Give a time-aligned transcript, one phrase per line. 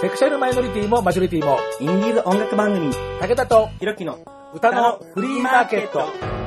[0.00, 4.18] セクシャルマイノリティもマジョリティも、インディーズ音楽番組、武田とひろきの
[4.54, 6.39] 歌のフリーマーケット。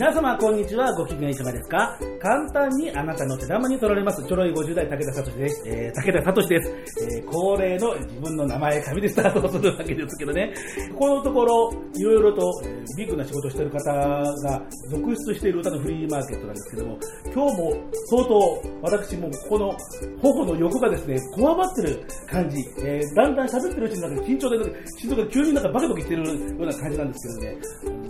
[0.00, 0.94] 皆様、こんにちは。
[0.94, 1.98] ご機嫌いかがですか？
[2.22, 4.24] 簡単にあなたの手玉に取られます。
[4.26, 5.62] ちょろい50代、武田聡です。
[5.68, 6.72] えー、武田聡です。
[7.04, 10.54] えー、恒例の自分の名前、紙でスタートするわけですけどね。
[10.98, 16.98] このところ、いろいろと、えービッグな仕事をしている方が続出している歌のフリーマーケットなんですけども、
[17.32, 17.72] 今日も
[18.06, 19.76] 相当、私もこの
[20.20, 24.58] 頬の横がですね、こわばってる感じ、えー、だんだん喋ってるうちになんか緊張で、
[24.98, 27.58] 心臓が急になんかバカバカいってるような感じなんですけどね、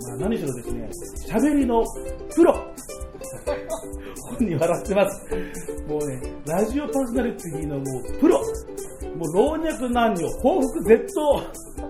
[0.07, 0.89] まあ、何しろですね、
[1.29, 1.80] 喋りの
[2.35, 2.53] プロ、
[4.37, 5.35] 本人笑ってます。
[5.87, 8.39] もうね、ラジオパーソナリティのもうプロ、
[9.15, 11.81] もう老若男女、幸福絶倒。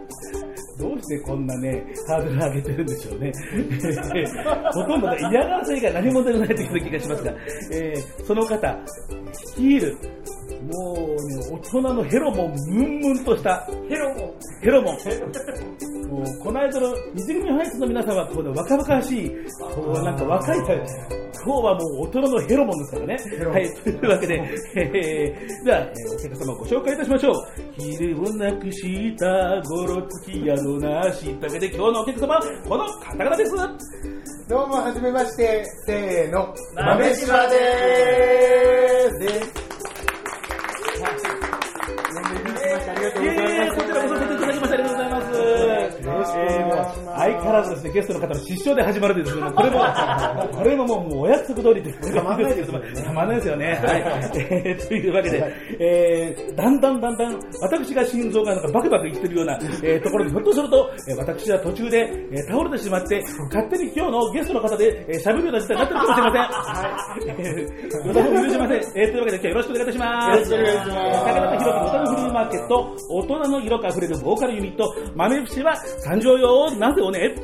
[0.79, 3.31] どうしてこんなね、ハードル上げてるんでしょうね。
[4.73, 7.33] ほとんど嫌がらせ以外何も出ないという気がしますが、
[7.71, 8.79] えーその方、
[9.55, 9.97] 率いる、
[10.61, 14.97] もうね、大人のヘロモン、ムンムンとした、ヘロモン、ヘロモン。
[16.11, 19.31] もうこの間の水組ハイツの皆さんはこの若々しい、
[19.73, 21.21] こうなんか若いタイプ。
[21.43, 23.17] 今日はもう大人のヘロモンですからね。
[23.49, 24.35] はい、 というわけで、
[24.75, 27.33] えー、では、えーお客様をご紹介いたしましょう。
[27.79, 31.25] 昼をなくしたゴロつきやのなし。
[31.25, 33.55] というわけで今日のお客様はこの方々です。
[34.47, 39.19] どうも、はじめまして、せーの、豆柴でーす。
[39.19, 39.80] です。
[40.81, 40.83] あ
[42.93, 43.77] りがとうございえー、ます。
[43.77, 45.31] こちらこそ出ていただきましてありがとうございます。
[45.31, 45.37] よ
[46.11, 49.79] ろしくお願いします相変わらずですね、ゲストの方の失笑で始まるんですけども、 これも、
[50.57, 53.03] これももうもうお約束通りで、たまんないですよね。
[53.03, 53.65] たまんないですよね。
[53.83, 54.03] はい。
[54.35, 61.99] えーというわけで、えー、だんだんだんだん、私が心臓がなんかバクバクいってるような、えーところで、ひょっとすると、えー私は途中で、
[62.31, 66.41] えー倒れてしまって、勝手に今日のゲストの方で、えー喋るような事態になってるかもしれません。
[66.41, 68.07] はい。
[68.07, 68.77] 私も許しません。
[68.77, 70.31] えーというわけで今日はよろしくお願いいたします。
[70.31, 77.35] よろしくお願いします武田とひろきの歌のフリーマーケット、大人の色あふれるボーカルユニット、豆節は参上よ、なぜおね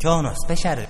[0.00, 0.86] 今日のスペシャル。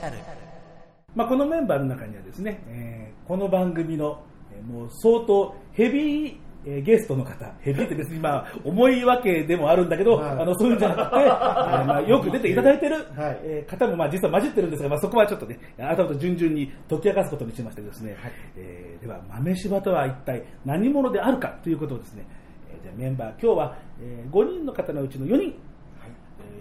[1.14, 4.22] まあ、このメンバーの中にはですね、えーこの番組の、
[4.54, 10.30] えーもう相当ヘビー、えーゲストの方、ヘビーって別にまあ重いわけでもあるんだけど、はい。
[10.30, 13.38] あのそういうんじゃなくて、 えーまあ、よく出ていただいてる、はい。
[13.42, 18.16] えー方もまあ実は混じってるんですが、まあ、そこはちょっとね、改めて順々に解き明かすことにしましてですね、
[18.56, 22.24] えーでは豆柴とは一体何者であるかということをですね、
[22.72, 25.54] えーじゃあメンバー、今日は、え5人の方のうちの4人、えー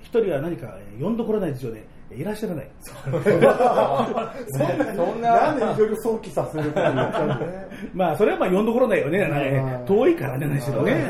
[0.03, 2.69] 一人は何かえー呼んどころない事情でえーいらっしゃらない。
[2.79, 3.11] そ
[5.13, 7.67] んな、なんでいろいろ想起させることになっちゃうんだね。
[7.93, 9.21] まあ、それはまあ呼んどころないよね。
[9.21, 11.05] はい遠いからね、何しろね。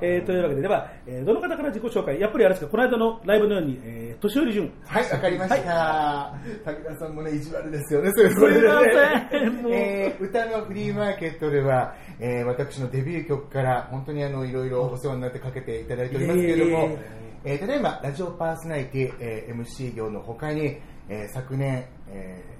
[0.00, 4.72] えーというわけで、では、えーどの方から自己紹介やっぱりあれですか、この間のライブのように、えー、年寄り順。
[4.86, 6.34] はい、わかりました。
[6.64, 8.80] 武田さんもね、意地悪ですよね、それすいま
[9.30, 16.96] せんもうえー歌のフリーマーケットでは、えー私のデビュー曲から本当にあのいろいろお世話になってかけていただいておりますけれども
[17.44, 22.56] えーただいまラジオパーソナリティ、えー MC 業の他に、えー昨年、えー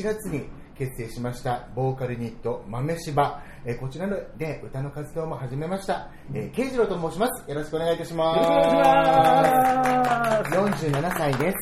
[0.00, 0.44] 7月に
[0.76, 7.48] 結成しましたボーカルユニット豆柴、えーこちらで歌の活動も始めました、えー、慶次郎と申します。
[7.48, 8.38] よろしくお願いいたします。
[8.38, 10.50] よろしくお願いします。
[10.56, 11.56] 47歳です。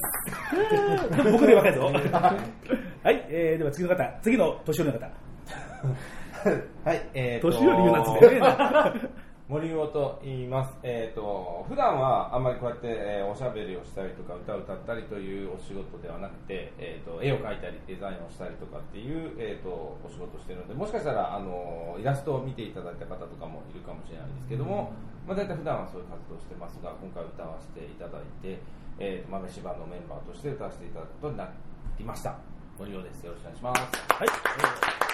[1.33, 1.81] 僕で若いぞ。
[3.03, 5.07] はい、えー、では次の方、次の年寄りの方。
[6.85, 9.26] はい、えーと年寄り言うなっつってね。
[9.49, 10.75] 森尾と言います。
[10.83, 24.91] えっ、と、普段はあんまりこうやって、えーおしゃべりをしたりとか歌を歌ったりというお仕事ではなくて、えっ、と、絵を描いたりデザインをしたりとかっていう、えっ、と、お仕事をしているので、もしかしたら、あの、イラストを見ていただいた方とかもいるかもしれないですけども、
[25.23, 28.59] まあ大体普段はそういう活動をしてますが、今回歌わせていただいて、
[28.99, 31.47] えーと、豆柴のメンバーとして歌わせていただくことにな
[31.95, 32.35] りました。
[32.83, 33.23] 森尾です。
[33.23, 33.81] よろしくお願いします。
[34.11, 35.06] はい。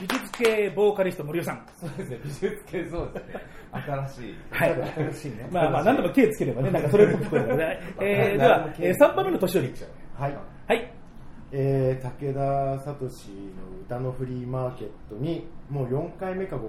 [0.00, 1.66] 美術系ボーカリスト森尾さん。
[1.78, 3.34] そうですね、美術系そうですね。
[3.72, 4.34] 新しい。
[4.50, 4.92] はい。
[5.10, 7.80] 新しいねまあまあ、何でも K つければね、なんかそれっぽく聞こえるからね。
[8.00, 9.74] えー、では、えー、3番目の年寄り。
[10.14, 10.92] はい、はい。
[11.52, 13.08] えー、武田聡の
[13.84, 16.60] 歌のフリーマーケットにもう4回目か 5,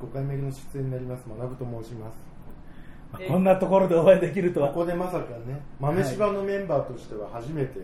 [0.00, 2.16] 5回目の出演になります学と申します
[3.12, 4.68] まあこんなところでお会いできるとは。
[4.68, 7.80] ここでまさかね豆柴のメンバーとしては初めて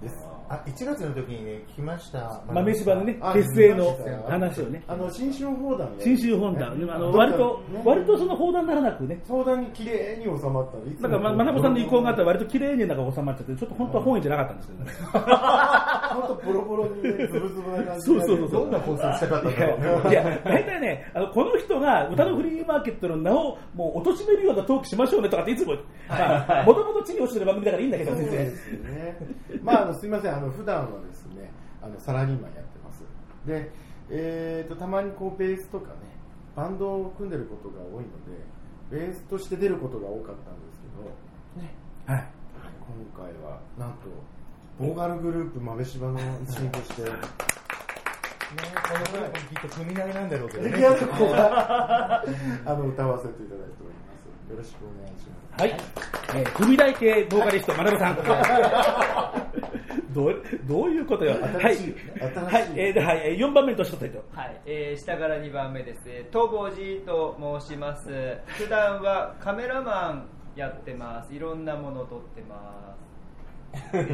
[0.00, 0.30] です。
[0.50, 2.42] あ1月の時にね聞きました。
[2.48, 3.96] 豆柴のねあ結成の
[4.28, 4.82] 話をね。
[4.88, 6.02] あの新春砲弾で。
[6.02, 7.82] 新州本団、あの割と、ね。
[7.84, 10.78] 割とその砲弾ならなくね、相談に綺麗に収まった。
[10.78, 11.08] んでいつも。
[11.08, 14.92] だから、ま、学さんの意向があったら割と綺麗になんか収まっちゃって、ちょっと本当は本意じゃなかったんですけどね。
[16.10, 19.76] 本当ボロボロにね、ズブズブな感じそうそうそうどんな放送したかったんいだろ
[20.10, 28.50] うや、いや大体ね、あのこの人が歌のフリーマーケットの名をもう貶めるようなトークしましょうねとかっていつも、もともと地に落ちてる番組だからいいんだけど、そう全然。
[28.50, 29.16] ですよね。
[29.62, 31.50] まあ、あの、すみません、あの、普段はですね、
[31.82, 33.02] あの、サラリーマンやってます。
[33.46, 33.70] で、
[34.10, 35.94] えっ、と、たまにこう、ベースとかね、
[36.56, 41.74] バンドを組んでることが多いので、ベースとして出ることが多かったんですけど、ね、
[42.06, 42.24] はい。
[43.14, 44.08] 今回は、なんと、
[44.78, 47.02] ボーガルグループ豆柴の一員として、
[48.50, 52.24] ねこのぐらいきっと組み合いなんだろうけどね あ
[52.66, 53.99] の歌わせていただいております。
[54.50, 55.62] よろしくお願いします。
[55.62, 55.76] はい。
[56.36, 58.16] えー、組台系ボーカリスト、学さん。
[60.12, 61.32] どう、どういうことよ？
[61.40, 61.52] はい。
[61.54, 61.90] はい新しい。
[62.76, 63.20] えーで、はい。
[63.24, 64.40] えー4番目に年取った人。
[64.40, 66.00] はい、えー下から2番目です。
[66.06, 68.08] えートボジーと申します。
[68.58, 71.32] 普段はカメラマンやってます。
[71.32, 72.90] いろんなもの撮ってます。
[73.92, 74.04] で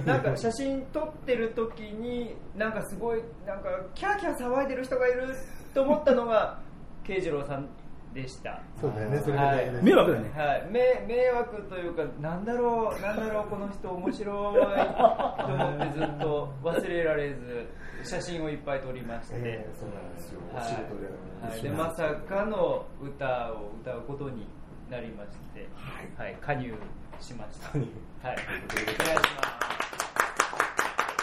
[0.06, 5.26] なんか写真撮ってる時になんかすごいなんかキャーキャー騒いでる人がいる
[5.74, 6.58] と思ったのが
[7.04, 7.68] 慶次郎さん
[8.14, 8.60] でした。
[8.80, 9.18] そうだよね。
[9.20, 9.82] それがはい大事ね。
[9.82, 10.30] 迷惑だね。
[10.36, 17.68] はい、迷迷惑というか、なんだろう、なんだろう、この人、面白いと思って、ずっと忘れられず、
[18.04, 20.40] 写真をいっぱい撮りまして、えーそうなんですよ。
[20.52, 20.66] おはい。
[20.66, 21.08] 仕事で。
[21.40, 24.48] はい、でまさかの歌を歌うことに
[24.90, 25.68] なりまして、
[26.16, 26.36] はい。
[26.40, 26.72] 加入
[27.20, 27.78] しました。
[27.78, 27.88] はい、
[28.22, 28.98] お願いし
[29.36, 29.42] ま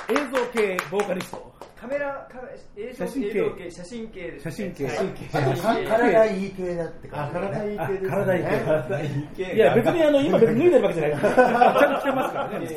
[0.07, 0.11] す。
[0.11, 1.64] 映像系ボーカリスト。
[1.85, 4.39] カメラ、カメ映像写真系映像系、写真系です、ね。
[4.41, 8.09] 写真系体いい系だってあ、感じだね体いい系です、ね。
[8.09, 11.19] 体いい系体いいいや、別にあの、今別に脱いでるわけじゃない。
[11.19, 12.67] ちゃんと着てますからね。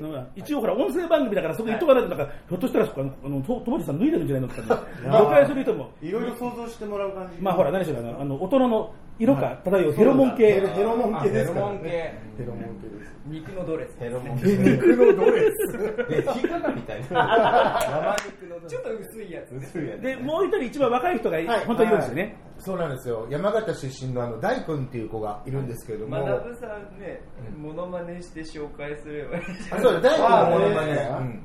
[0.00, 5.90] うん一応ほら、音声番組だからそこ言っとかないと、なんか、ひょっとしたら、あの、と友達さん脱いでるんじゃないのって言ったら、誤解する人も。
[6.02, 7.40] いろいろ想像してもらう感じ。
[7.40, 10.60] まあほら、何でしょうか、あのあの、大人の色か漂うヘロモン系。
[10.60, 13.12] ヘロモン系ですから、ヘロモン系ヘロモン系です。
[13.26, 13.98] 肉のドレス。
[13.98, 17.80] ヘロモン肉のドレスえ、引っかかみたいな。
[17.80, 19.54] 生肉のちょっと薄いやつ。
[19.54, 20.00] 薄いやつ。
[20.02, 22.36] で、もう一人一番若い人がい、はい本当にいるんですよね。
[22.58, 27.20] そうなんですよ山形出身のあの大君っていう子がいるんですけれども、学さんね、
[27.56, 31.40] モノマネして紹介すればいいんじゃあそうだ大君のものまあねね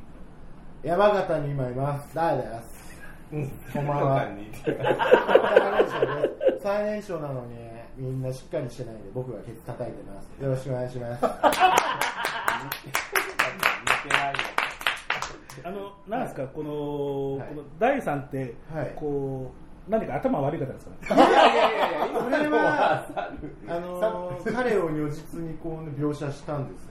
[0.84, 2.16] 山形に今います。
[2.16, 2.82] 誰です。
[3.34, 4.22] うん、こんばんは。
[4.22, 4.78] 最年少で
[6.58, 7.56] す最年少なのに、
[8.02, 10.26] みんなしっかりしてないんで、僕がケツ叩いてます。
[10.44, 11.24] よろしくお願いします。
[15.64, 19.52] あの、なんですか、この、はいこの第三ってはい、こ
[19.88, 21.16] う、何か頭悪い方ですか？
[21.16, 21.22] ね。
[21.22, 23.06] いやいやいやいや、 これは、
[23.68, 26.88] あのー、彼を如実にこう、ね、描写したんです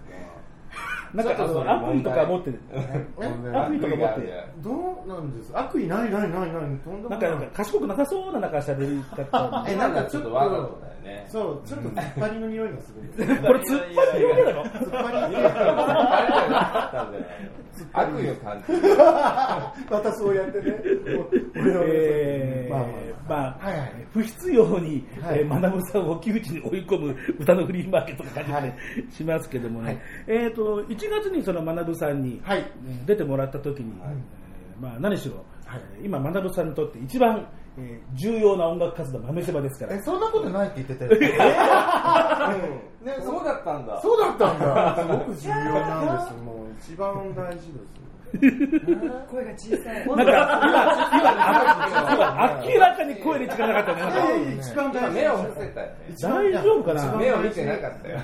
[1.14, 2.60] なんか、あの、悪意とか持ってる。
[2.72, 2.80] が、
[3.26, 3.56] え？
[3.56, 4.32] 悪意とか持ってる。
[4.58, 7.30] どうなんです悪意ないないないない、とんでもなんか、ない。
[7.30, 9.64] なんか賢くなさそうな なんか喋り方。
[9.68, 11.24] え、なんかちょっと、わざとだよね。
[11.28, 13.26] そう、ちょっと突っ張りの匂いがする。
[13.46, 14.64] これ、突っ張りようなの？
[14.64, 17.50] 突っ張りあれじゃなかったんじゃないの
[17.92, 18.96] 悪意を感じる。
[19.90, 20.82] またそうやってね、
[21.56, 22.86] 俺のえーまあま
[23.30, 24.06] まあ、はいはい。
[24.12, 25.38] 不必要に、はい。
[25.38, 32.58] えー学さんを窮地に追い込む歌のフリーマーケットとか感じでしますけどもね、えっ、と、1月にその学さんに、はい。
[32.58, 35.44] えー出てもらった時に、えーまあ何しろ、
[35.96, 37.46] えー今学さんにとって一番、
[37.78, 39.94] えー重要な音楽活動豆柴ですから。
[39.94, 41.10] え、そんなことないって言ってたよ。
[41.20, 44.00] ねねそうだったんだ。
[44.02, 44.96] そうだったんだ。
[45.00, 46.42] すごく重要なんです。
[46.42, 48.10] もう一番大事です。
[48.38, 50.06] 声が小さい。
[50.06, 54.62] なんか、今、今、今、明らかに声に力なかったねなんか。
[54.62, 55.92] 一番目を伏せたよね。
[56.22, 57.16] 大丈夫かな？
[57.16, 58.18] 目を見てなかったよ。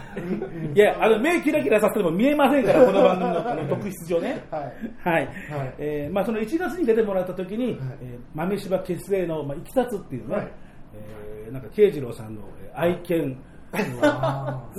[0.75, 4.44] いや、あの、目キラキラさせても見えませんから、この番組の特質上ね。
[4.50, 4.62] はい。
[5.02, 5.26] はい。
[5.26, 10.48] はいえーまあ、その1月に出てもらった時に、はいえー豆柴結成の、まあ、いきさつっていうね、はい
[10.94, 13.36] えーなんか、慶次郎さんのえー愛犬、ね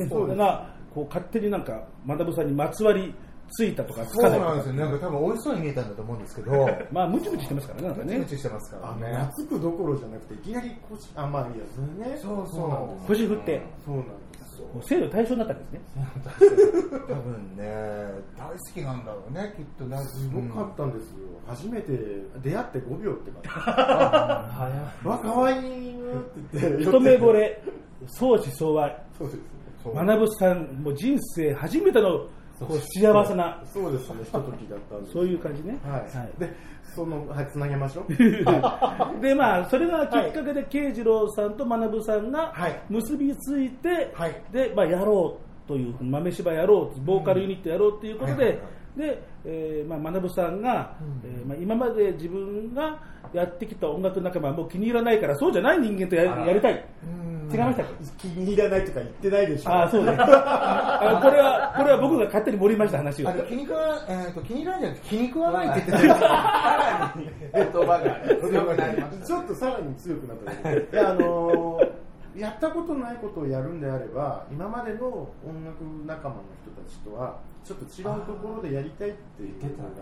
[0.09, 3.13] そうですが、こう、勝手になんか、学さんにまつわり
[3.51, 6.51] ついたとかつそうかないとかなんですよなんか多分美味しそうに見えたんだと思うんですけど
[6.91, 8.37] まあ、ムチムチしてますからね、なんかねムチム。
[8.37, 12.17] チしてますからあの、ね懐くどころじゃなくて、いきなり腰、あ、まあいいや、それね。
[12.17, 13.07] そうそうなんです。
[13.07, 14.11] 腰振って、そうなんで
[14.47, 14.67] すよ。
[14.81, 15.81] 制度対象になったんですね。
[17.07, 17.63] 多分ね
[18.37, 21.17] 大好きなんだろうねきっとねすごかったんですよ。
[21.47, 21.93] 初めて
[22.41, 23.49] 出会って5秒って感じ。
[25.07, 26.83] わ、かわいいって言って。
[26.83, 27.31] 一目惚。
[27.31, 27.61] れ、
[28.07, 29.03] 相思相愛。
[29.17, 29.57] そうですね。
[29.93, 32.27] 学さん、もう人生初めての
[32.65, 35.13] こう幸せな、そうですね、ひとときだったんです。
[35.13, 35.77] そういう感じね。
[35.83, 36.39] はい。
[36.39, 36.51] で、
[36.95, 38.13] その、はい、つなげましょう。
[39.21, 42.81] で、まあ、それがきっかけで、慶次郎さんと学さんがはい。
[42.89, 44.41] 結びついて、はい。
[44.51, 48.77] で、まあ、やろうという、豆柴やろう、ボーカルユニットやろうということで、はいはいはい。
[48.97, 52.99] で、えーまあ、学さんが、えーまあ、今まで自分が
[53.33, 56.85] やってきた音楽仲間も気に入らないからそうじゃない人間とややりたい
[57.51, 57.85] 違いましたっ
[58.17, 59.71] け気に入らないとか言ってないでしょ。
[59.71, 60.15] ああそうね。
[60.19, 63.29] あこれはこれは僕が勝手に盛りました話を。
[63.29, 67.13] あれ気に食わ、えー、と気に入らないじゃなくて気に食わないって言ってた。
[67.53, 70.71] 言葉が強くなりましたちょっとさらに強くなった。
[70.71, 75.27] いやあのーやったことないことをやるんであれば今までの音
[75.65, 79.95] 楽仲間の人たちとはちょっと違うところでやりたいって言ってたのが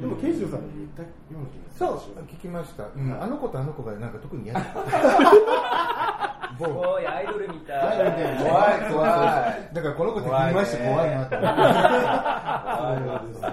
[0.00, 2.14] でも慶次郎さんに言ったような気そうがする。
[2.26, 4.60] 聞きました、うんあの子とあの子がなんか特に嫌だ。
[4.60, 4.80] った
[6.58, 7.76] すごいアイドルみたい。
[7.78, 8.34] アイドルみたい。
[8.34, 9.74] な怖い怖い。
[9.74, 11.36] だからこの子と聞きまして怖いなと。
[11.36, 11.56] 思って
[12.76, 13.48] 怖いですね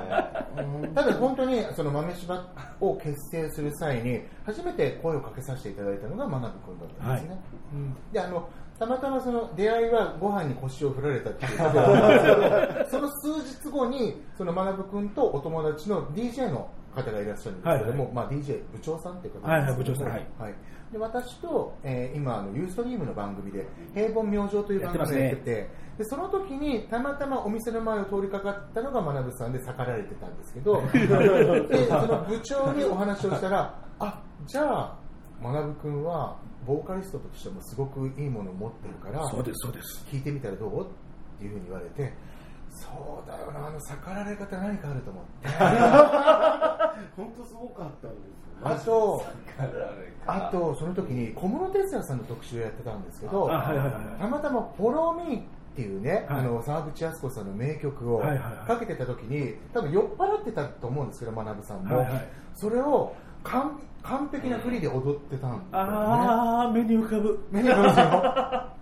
[0.95, 2.47] ただ本当にその豆柴
[2.81, 7.39] を結成する際に初めて声をかけさせていただいたのが学君だったんですね、
[7.73, 7.95] うん。
[8.11, 8.49] であの
[8.79, 20.27] たまたまその出会いはご飯に腰を振られたっていうことなんですけど その数日後にその学君とお友達の DJ の方がいらっしゃるんですけども、はいまあ、DJ 部長さんっていう方はいはい部長さんはい。
[20.39, 20.53] はい、
[20.93, 34.98] で私と、えー今あのユーストリームの番組で「平凡明星」という番組をやっててでその時にたまたまお店の前を通りかかったのが学さんで逆られてたんですけど でその部長にお話をしたらあじゃあ
[35.43, 36.38] 学君は
[36.69, 40.05] ボーカリストとしてもすごくいいものを持ってるからそうですそうです。
[40.11, 40.85] 聞いてみたらどう？
[40.85, 40.85] っ
[41.39, 42.13] ていうふうに言われて
[42.69, 45.47] そうだよなあの逆られ方何かあると思って。
[47.17, 49.23] 本当すごかったんですよ。
[50.27, 55.43] あとあとその時に小室哲哉さんの特集をやってたんですけど、あはいはいはいたまたま「フォローミーっ
[55.75, 56.39] ていうね、はい。
[56.41, 62.27] あの沢口靖子さんの名曲をかけてた時に多分酔っ払ってたと思うんですけど学さんも、はいはい。
[62.53, 65.89] それを完完璧な振りで踊ってたんですよね。
[65.91, 67.48] ああ目に浮かぶ。
[67.51, 68.75] 目に浮か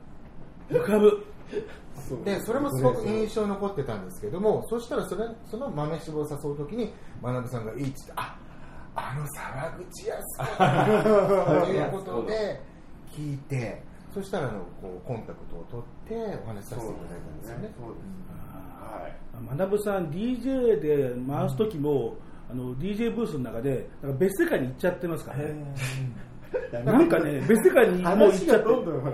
[0.69, 1.25] ぶ 浮かぶ。
[2.07, 2.23] そう。
[2.23, 8.37] でそれもすごく印象に残ってたんですけどもそしたらそれその豆柴を誘う時に学さんがいいっつってあ
[8.95, 10.17] あの沢口靖
[10.55, 12.61] 子だということで
[13.11, 13.83] 聞いて
[14.13, 17.73] そしたらあのこうコンタクトを取ってお話しさせていただいたんですよね。
[17.77, 18.27] そうです
[18.87, 22.15] はい学さん DJ で回す時も、
[22.49, 25.73] あの DJ ブースの中でなんか別世界に行っちゃってますからね。
[26.85, 28.65] なんかね別世界にもう行っちゃって。
[28.65, 29.13] どんどんほら、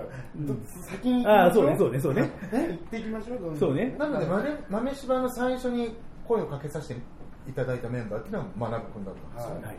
[0.90, 2.22] 先にああましょそうねそうねそうね。
[2.22, 3.56] ね行っていきましょうどんどん。
[3.58, 3.96] そうね。
[3.98, 7.00] なので豆豆柴の最初に声をかけさせて
[7.48, 9.76] いただいたメンバーっていうのは学君だったんですよ、はい。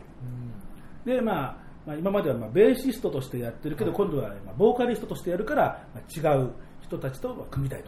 [1.06, 7.84] でまあまあ、今まではまあベーシストとしてやってるけど、今度はまあボーカリストとしてやるから、まあ、違う人たちと組みたい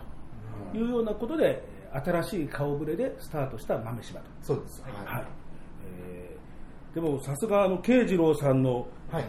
[0.72, 4.26] というようなことで、新しい顔ぶれでスタートした豆柴と。
[4.40, 4.92] そうです、はい。
[4.92, 5.47] えー
[6.95, 8.87] でもさすがあの慶次郎さんの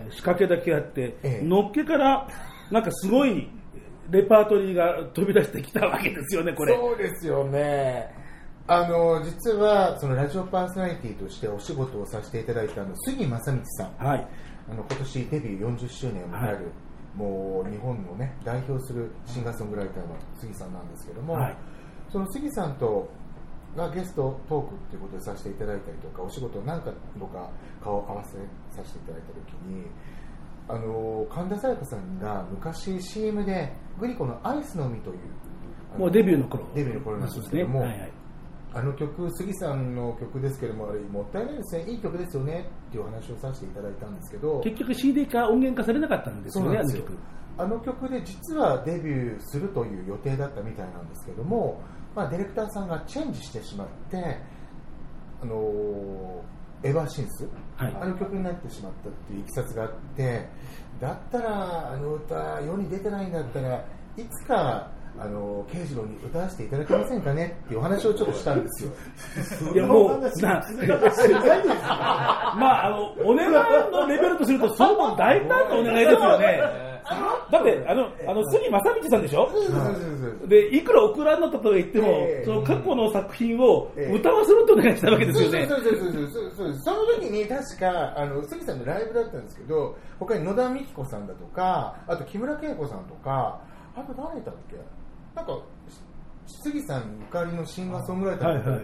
[0.10, 1.46] 仕掛けだけあって、ええ。
[1.46, 2.28] のっけから
[2.72, 3.50] なんかすごい
[4.10, 6.76] レパートリーが飛び出してきたわけですよね、これ。
[6.76, 8.14] そうですよね。
[8.68, 14.28] あの実はそのラジオパーソナリティとしてお仕事をさせていただいたあの杉正道さん、はい、
[14.72, 16.64] あの今年デビュー40周年を迎える、はい。
[17.16, 21.58] もう日本のね代表するシンガーソングライターの杉さんなんですけども、はい。
[22.12, 23.10] その杉さんと
[23.76, 27.50] がゲストトークっていうことでさせていただいたりとかお仕事を何か度か
[27.84, 28.32] 顔を合わせ
[28.76, 29.86] させていただいた時に
[30.68, 37.50] あの神田沙也加さんが昔 CM でグリコの「アイスの海」というもうデビューの頃デビューの頃なんです。
[37.50, 38.12] けども、はいはい
[38.72, 47.18] あの曲、杉さんの曲ですけども、あれ、もったいないですね、いい曲ですよねっていうお話をさせていただいたんですけど、結局 CD 化、音源化されなかったんですよね、あの曲。
[47.58, 51.82] あの曲で実はデビューするという予定だったみたいなんですけども、
[52.16, 54.38] まあ、ディレクターさんがチェンジしてしまって、
[55.42, 57.44] あのーエバーシンス、
[57.76, 60.48] はいあの曲になってしまったっていういきさつがあって、
[61.02, 63.86] だったら、あの歌、世に出てないんだったら
[64.18, 68.92] いつか、あの慶次郎に歌わせていただけませんかねっていうお話をちょっとしたんですよ。
[69.74, 70.30] いやもう、な、
[72.56, 73.52] まあ、あの、お願い
[73.92, 76.62] のレベルとすると、相当大胆なお願いですよね。
[77.52, 79.50] だって、あの、あの、杉正道さんでしょ？
[80.48, 82.46] で、いくら送らんのったとは言っても、ええ。
[82.46, 84.16] その過去の作品をええ。
[84.16, 85.68] 歌わせろってお願いしたわけですよね。
[85.68, 86.52] そうそうそうそうそう。
[86.52, 93.62] そうその時に確かあの杉さんのライブだったんですけど他に野田美希子さんだとかあと木村恵子さんとか
[93.96, 94.76] あと誰だっけ？
[95.36, 95.60] なんか
[96.48, 98.82] し杉さんゆかりのシンガーソングライターの方がいっ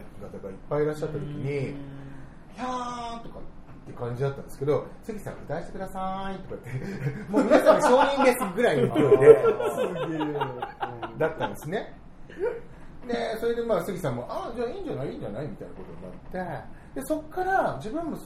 [0.70, 1.76] ぱいいらっしゃった時に
[2.56, 3.55] 「ひゃーん」とかって
[3.94, 6.70] 感じだったんですけど杉さん歌わせてくださいとかって
[7.30, 9.44] もう皆さん承認ですぐらいの勢いで
[11.18, 11.98] だったんですね。
[13.08, 16.64] で、それでまあ杉さんも、あじゃあいいんじゃないいいんじゃないみたいなことになっ
[16.94, 18.18] て、でそこから自分も、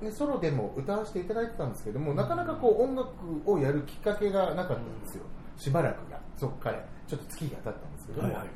[0.00, 3.08] ね、ソロでも歌わせていただいてたんですけども、なかなかこう音楽
[3.46, 5.24] をやるきっかけがなかったんですよ、
[5.56, 8.28] しばらくが、そこから、ちょっと月が経ったんですけども。
[8.28, 8.48] はいはい。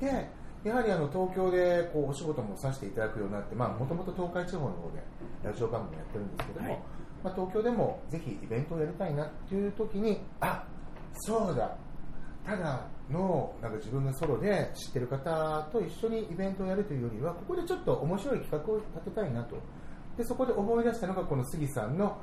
[0.00, 5.02] でやはりあの東京でこうお仕事もさせていただくようになって、もともと東海地方の方で
[5.42, 6.78] ラジオ番組やってるんですけども、はい。
[7.22, 10.64] まあ、東京でもぜひイベントをやりたいなっていう時に、あ
[11.12, 11.76] そうだ、
[12.46, 19.56] ただのなんか自分がソロで知ってる方と一緒にイベントをやるというよりは、ここでちょっと面白い企画を立てたいなと、
[20.16, 22.18] でそこで思い出したのがこの杉さんの、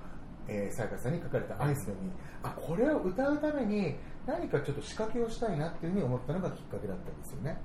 [0.48, 3.96] えー、さやかさんに書かれたアイスの実、あこれを歌うために
[4.26, 7.60] 何かちょっと仕掛けをしたいなっていうふうに思ったのがきっかけだったんですよね。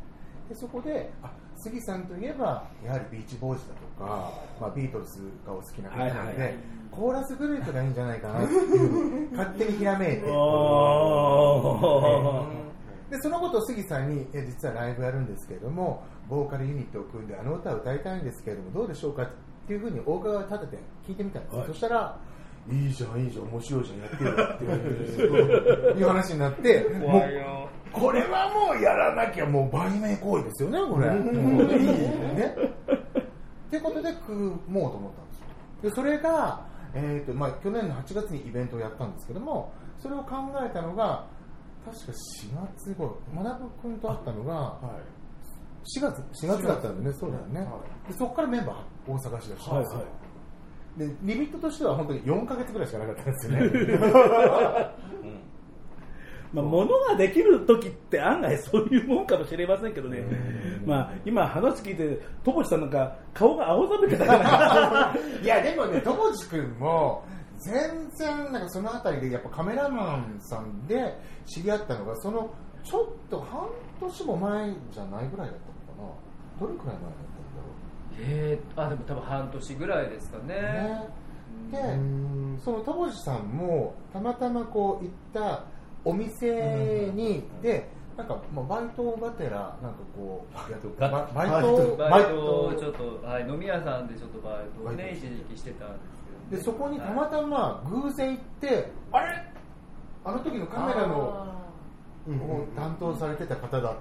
[0.48, 6.54] でそこであ杉さんといえばやはりビーチボーイズだとか、まあ、ビートルズがお好きな方なので、はいはいはい。
[6.90, 10.22] コーラスグループがいいんじゃないかなっていう 勝手にひらめいて。
[13.10, 19.28] でそのことを杉さんにえ実はライブやるんですけれどもボーカルユニットを組んであの歌を歌いたいんですけれどもどうでしょうかっ
[19.68, 21.66] ていうふうに大川を立てて聞いてみたんです、はい。
[21.68, 22.18] そしたら
[22.68, 26.84] いいじゃんいいじゃん面白いじゃんやってよっていう いう話になって
[27.92, 31.06] これはもうやらなきゃもう売名行為ですよね、これ。
[31.78, 32.54] いいね。
[33.66, 35.46] ってことで組もうと思ったんですよ。
[35.82, 41.26] で、それが、えーとまあ、去年の8月にイベントをやったんですけども、それを考えたのが、
[41.84, 44.78] 確か4月頃、学君と会ったのが、
[45.96, 47.66] 4月、4月だったんだよね、そうだよね。
[48.08, 50.00] でそこからメンバーを探し出したんですよ。
[50.96, 54.88] で、リミットとしては本当に4ヶ月ぐらいしかなかったんですよね。
[56.56, 60.24] まあ、物ができる時って案外そういうもんかもしれませんけどね、
[60.86, 67.22] まあ、今話聞いて、戸越さんなんか顔が青ざめてたじゃないいやでもね、友地君も
[67.58, 72.50] 全然なんかそのあたりでやっぱカメラマンさんで知り合ったのがその
[72.82, 73.68] ちょっと半
[74.00, 76.14] 年も前じゃないぐらいだったのか
[76.58, 76.66] な。
[76.66, 77.76] どれくらい前だったんだろ
[78.18, 80.54] えー、あでも多分半年ぐらいですかね
[81.70, 81.72] う。
[81.72, 81.78] ね。
[82.56, 85.64] で、その友地さんもたまたまこう行った
[86.06, 87.94] お店にで。
[88.16, 90.54] なんかまあバイトがてらなんかこう
[90.98, 91.96] ババイト。
[91.98, 92.64] バイト。
[92.64, 99.52] をちょっと、はい、飲み屋さんでちょっとバイトをねバイト一時期してたんですけど、でそこにたまたま偶然行って、あれ？
[100.24, 101.18] あの時のカメラの
[102.26, 103.96] を担当されてた方だっ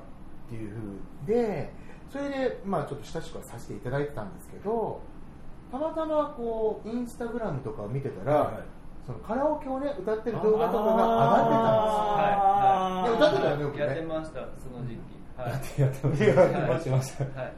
[0.49, 1.73] ていうふうで
[2.09, 5.01] それでまあちょっと親しくはさせていただいてたんですけど
[5.73, 8.63] たまたまこうインスタグラムとかを見てたら、はいはい
[9.05, 11.05] そのカラオケをね歌ってる動画とかが上が
[12.15, 17.53] はいってたんですよ、で歌ってたよねよくねやってましたその時期はいやってましたはいやってましたはい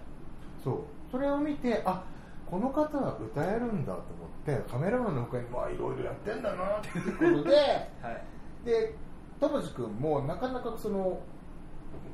[0.64, 0.78] そう。
[1.12, 2.04] それを見てあ
[2.46, 4.00] この方は歌えるんだと
[4.46, 7.56] 思ってカメラマンの他にまあいろいろやってんだなっていうことで
[8.02, 8.66] はい。
[8.66, 8.96] で
[9.40, 11.20] 友地君もなかなかその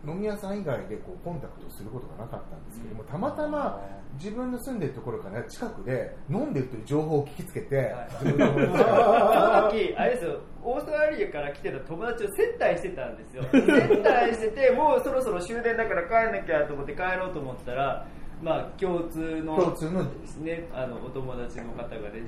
[0.06, 3.80] 飲み屋さん以外でこうコンタクトすることがなかったんですけどもたまたま
[4.18, 8.10] 自分の住んでるところから近くで飲んでるという情報を聞きつけて、はい。
[8.20, 13.44] そのが時、あれですよ、オーストラリアから来てた友達を接待してたんですよ。
[13.52, 18.06] 接待してて、もうそろそろ終電だから帰んなきゃと思って帰ろうと思ったら、
[18.42, 20.04] まあ、共通の、共通の
[20.42, 22.24] ね、あの、お友達の方がね、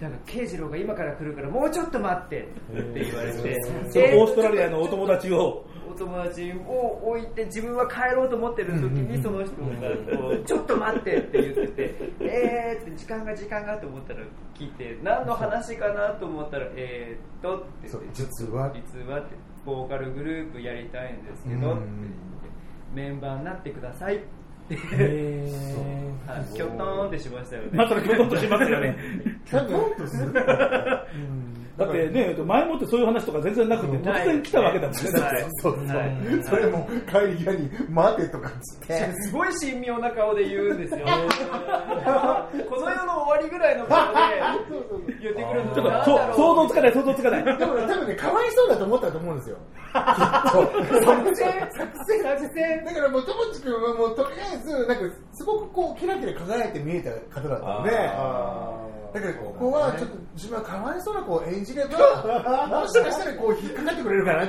[0.00, 14.20] なんか、慶次郎が今から来るから、もうちょっと待ってって言われて、そのオーストラリアのお友達を、お友達を置いて自分は帰ろうと思ってる時にその人がこう「ちょっと待って」って言ってて「えー」って時間が時間がと思ったら
[14.54, 18.72] 聞いて何の話かなと思ったら「えーっと」って言そうって実は。
[18.74, 22.50] 実はってボーカルグループやりたいんですけどって言って
[22.94, 24.26] メンバーになってくださいって。
[24.76, 24.78] はい
[26.54, 27.70] キョトーンってしましたよね。
[27.72, 28.96] まあ、それ、きょとんとしますよね。
[29.50, 29.80] 多分
[31.76, 35.20] だってね、前もってそういう話とか全然なくて、突然来たわけだもんね。
[35.20, 35.46] はい。
[35.62, 36.44] そうそう、はい。
[36.44, 39.12] それも帰り際に待てとかっつって。
[39.22, 41.06] すごい神妙な顔で言うんですよ。
[42.68, 44.20] この世の終わりぐらいの顔で
[45.20, 47.58] 言ってくるのちょっと、想像つかない、想像つかない。
[47.58, 49.56] でもね、多分ね、かわいそうだと思ったと思うんですよ。
[49.92, 57.90] 作戦作戦作戦だからもう、友地君はもう、とりあえず、なんか、すごくこう、キラキラ輝いて見えた方だったので、
[59.12, 64.48] だからここはちょっと自分はかわいそうな子を演じれば、もしかしたらこう、引っかかってくれるかなっ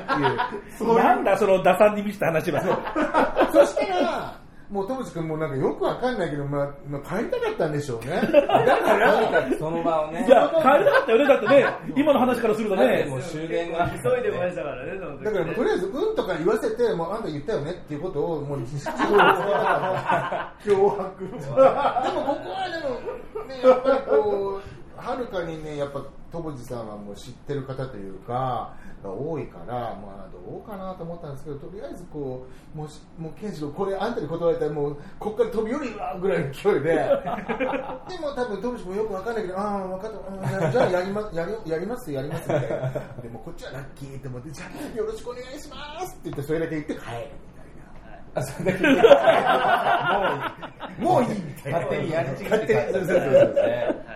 [0.78, 0.94] ていう。
[0.96, 3.50] なんだ、その打算に満ちた話は。
[3.52, 4.41] そしたら、
[4.72, 8.12] もう友地君もなんかよくわかんないけど、まあ、まあ、帰りたかったんでしょうね。
[8.12, 8.30] だか
[8.98, 11.66] ら、その場をねいや、帰りたかったよね、だってね、
[11.98, 13.18] 今の話からするとねも。
[13.18, 18.80] う終電が急いでましたからね、その時だからとりあえず、うんとか言わせて、もうあんた言ったよねっていうことを、もう、 脅迫。
[18.80, 18.86] で
[21.36, 21.68] もここは
[22.72, 22.88] でも、
[23.46, 24.62] ね、やっぱりこう、
[25.02, 36.94] はるかにね、やっぱ、友治さんはもう知ってる方というか、が多いから、まあ、どうかなと思ったんですけど、とりあえずこう、もうし、もう、ケンシロウ、これあんたに断られたら、もう、こっから飛び降りるわぐらいの勢いで、
[38.10, 42.90] でも多分、友治もよくわかんないけど、ああ、分かった、うんじゃあやりま、やり、やります、やります、みたいな。
[43.22, 47.32] でも、こっちはラッキーと思って、じゃあ、よろしくお願いしますって言って、それだけ言って帰るみたいな。
[48.36, 48.84] あそれだけ
[51.02, 51.80] もういいみたいな。
[51.80, 52.80] 勝手にやりちぎ勝手に。
[52.80, 54.11] ってそうそうそうそうはい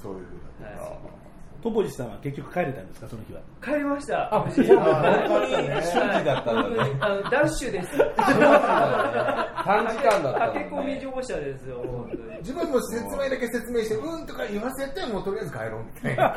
[0.00, 1.18] そういうふうだった。
[1.60, 3.40] トポジさんは結局帰れたんですか、その日は。
[3.60, 4.32] 帰りました。
[4.32, 7.98] あ、無そう事なんだよかったねはい瞬時だったんだねあのダッシュです。
[7.98, 12.38] 短時間だった駆け込み乗車ですよ、本当に。
[12.38, 16.34] 自分の説明だけ説明して、うんとか言わせて、もうとりあえず帰ろうみたいな。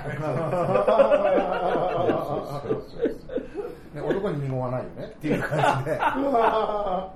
[3.93, 5.97] ね、男に二言はないよね っていう感じで。
[5.99, 7.11] は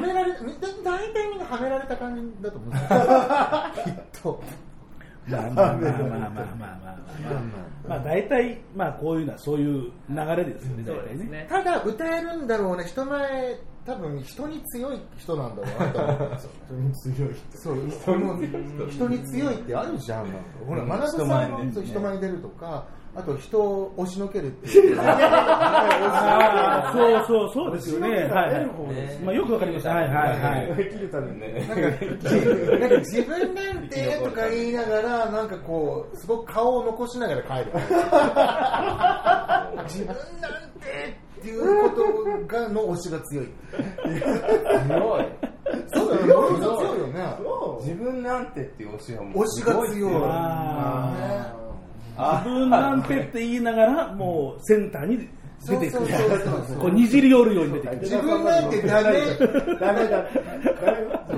[0.00, 2.88] められ、み大体みんなはめられた感じだと思うんですよ。
[3.84, 4.42] きっと。
[5.28, 7.70] まあまあまあまあまあまあまあ。
[7.88, 11.46] まあ大体、まあこういうのはそういう流れですよね、大体ね。
[11.48, 20.26] ただ歌えるんだろうね人前多分人に強い人なんだろうなと思うんですよ人に強い人そう人に強いってあるじゃん
[20.66, 24.96] ほら学さんも人前に出るとかあと人を押しのけるっていう。
[25.00, 25.02] そ
[27.22, 28.08] うそうそうですよね。
[28.30, 28.66] はいはい。
[29.24, 29.90] まあよくわかりました。
[29.90, 30.74] はいはいはい。
[30.76, 31.88] 生きるためにねなんか
[32.78, 37.72] なんか自分なんてとか言いながらなんかこうすごく顔を残しながら帰る。
[39.84, 40.86] 自分なんて
[41.40, 42.02] っていうこと
[42.46, 43.48] がの推しが強い。
[44.86, 45.26] 強い。
[45.92, 46.58] そうだよね。
[46.60, 47.00] 強い。
[47.00, 47.20] よね。
[47.80, 50.12] 自分なんてっていう推しはもう推しが強い
[52.16, 55.34] 自分なんてって言いながら、もうセンターに出てく。
[55.34, 56.78] るそうそうそうそう。
[56.78, 57.94] こうにじり寄るように出てく。
[57.96, 58.00] る。
[58.00, 60.24] 自分なんてダメダメだダメだ。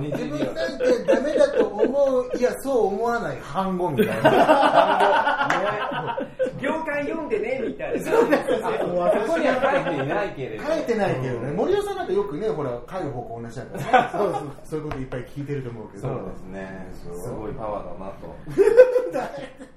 [0.01, 3.39] 自分なんてダメだと思ういやそう思わない。
[3.41, 6.19] 反語みたいな。
[6.61, 8.05] 業界読んでね、みたいな。
[8.05, 14.03] そこには書いていないけれど書いてないけどね森尾さんなんかよくねほら帰る方向同じだから。
[14.05, 14.53] ねそうそう。
[14.65, 16.03] そういうこといっぱい聞いてると思うけど。
[16.03, 16.89] そうですね。
[17.25, 18.37] すごいパワーだなと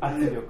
[0.00, 0.46] 圧力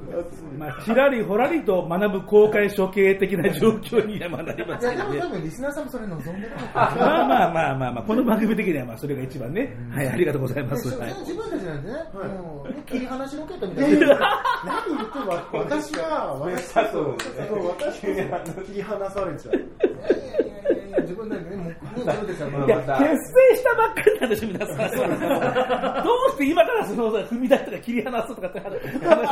[0.58, 5.38] まあ、ちらりほらりと学ぶ公開処刑的な状況にはまあなりまいすけどねやでも多。
[5.38, 9.76] 分リスナーさんもそれ望んでるまあまあまあまあまあ、この番組的にはまあそれが一番ね。
[9.90, 10.88] はい、ありがとうございます。
[10.96, 14.42] はい自分たちなんてね、もうね切り離しロケットみたいな。
[14.64, 24.76] 何言っても私は私佐藤ねそう私は切り離されちゃういやいやいや自分たちね、もうね自分たちはもういや、結成したばっかりなんでしょ、皆さん。
[26.04, 28.70] どうして今からその踏み出すとか切り離すとかって話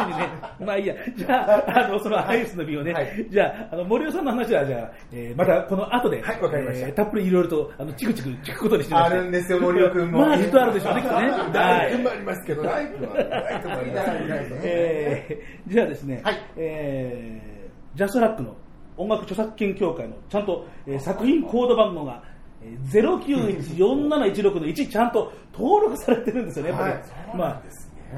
[0.06, 0.28] にね、
[0.60, 9.14] まあいいや、じゃあ、あの、そのアイスの実をね、はいじゃあ、あの、森尾さんの話は、じゃあ、えーまたこの後で、はいわかりましたえーたっぷりいろいろと、あの、チクチク聞くことにしてまあす。
[9.14, 10.18] るんですよ、森尾君も。
[10.26, 11.28] まあ、ずっとあるでしょうね、きっとね。
[11.58, 11.86] はい。
[11.86, 14.60] ありますけど、ライブは、ライブは見ないね。
[14.62, 17.64] えーじゃあですね、はいえー
[17.96, 18.56] ジャスラックの
[18.96, 22.22] 音楽著作権協会のちゃんと、えー作品コード番号が、
[22.62, 26.92] えー、0914716の1ちゃんと登録されてるんですよね、やっぱり。
[26.92, 27.02] はい
[27.36, 27.62] まあ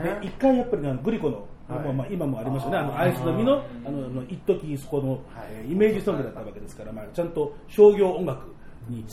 [0.03, 1.85] で一回やっぱりねグリコの、はい。
[1.85, 5.19] まあまあ、今もありますよね、あのアイスの実のあの一時そこの、
[5.51, 8.55] えーイメージソングだったわけですから、まあ、ちゃんと商業音楽
[8.89, 9.05] に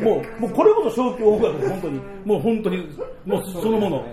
[0.00, 2.88] もうもうこれこそ商業音楽で本当にもう本当に
[3.26, 4.04] もうそのもの、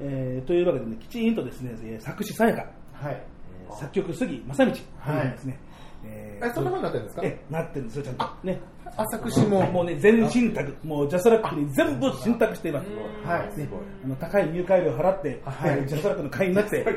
[0.00, 2.66] えーというわけでねきちんとですねえー作詞さやか。
[2.92, 3.22] はい。
[3.66, 5.58] えー作曲杉正道というですね、
[6.06, 7.22] えーえ、そんな風になってるんですか？
[7.24, 8.26] えなってるんですよちゃんと。
[8.44, 8.60] ね。
[8.96, 9.62] 浅口も。
[9.72, 12.86] もうね全信託もうジャスラックに全部信託しています。
[13.26, 13.58] はい。
[13.58, 13.68] ね、
[14.04, 15.86] あの高い入会料を払って、はい。
[15.88, 16.92] ジャスラックの会員になって、 はい。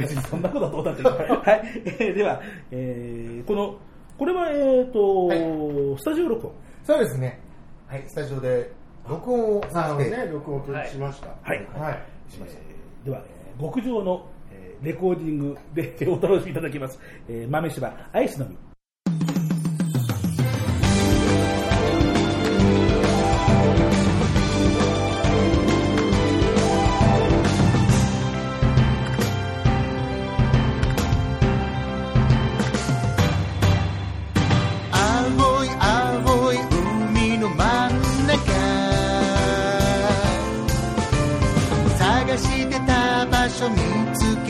[0.00, 1.08] 別にそんなことはどうだっていい。
[1.08, 1.12] は
[1.56, 3.76] い、えーでは、えーこの、
[4.18, 5.34] これは、えっ、と、は
[5.98, 6.52] スタジオ録音？
[6.84, 7.40] そうですね。
[7.88, 8.70] はい、スタジオで
[9.08, 10.10] 録音をあさせて。
[10.16, 10.30] のね。
[10.32, 11.28] 録音しました。
[11.42, 11.66] はい。
[11.74, 11.98] はい。
[12.40, 14.31] えーでは、えー極上の、えー
[14.82, 16.98] レコーディングでお楽しみいただきます。
[17.28, 18.71] えー豆柴アイスの実。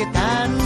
[0.03, 0.62] つけ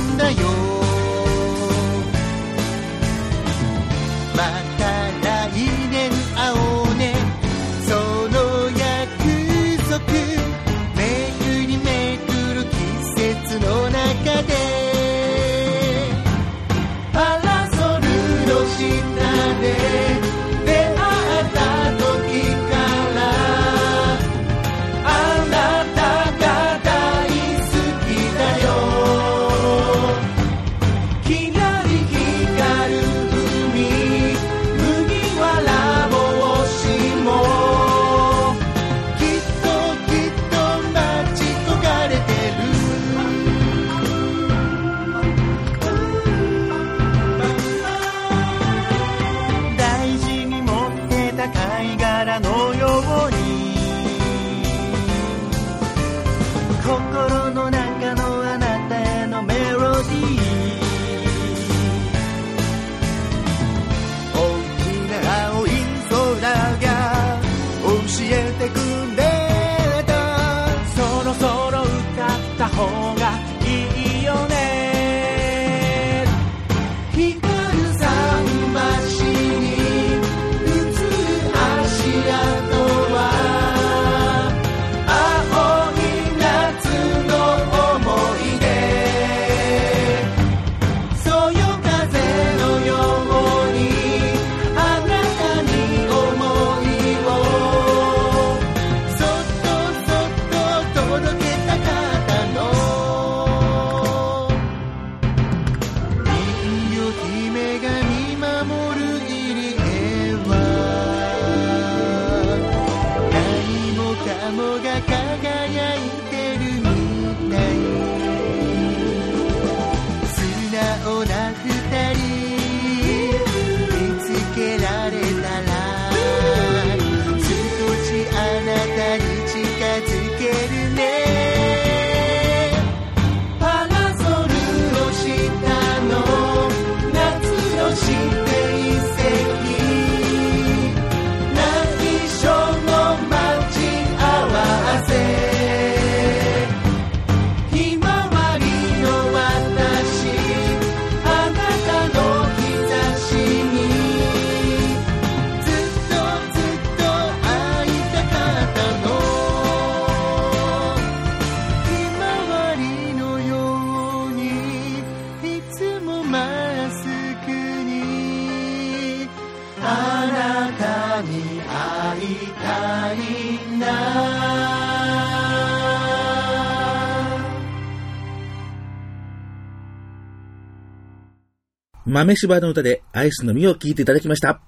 [182.16, 184.58] 豆柴の歌でアイスの実を聞いていただきました。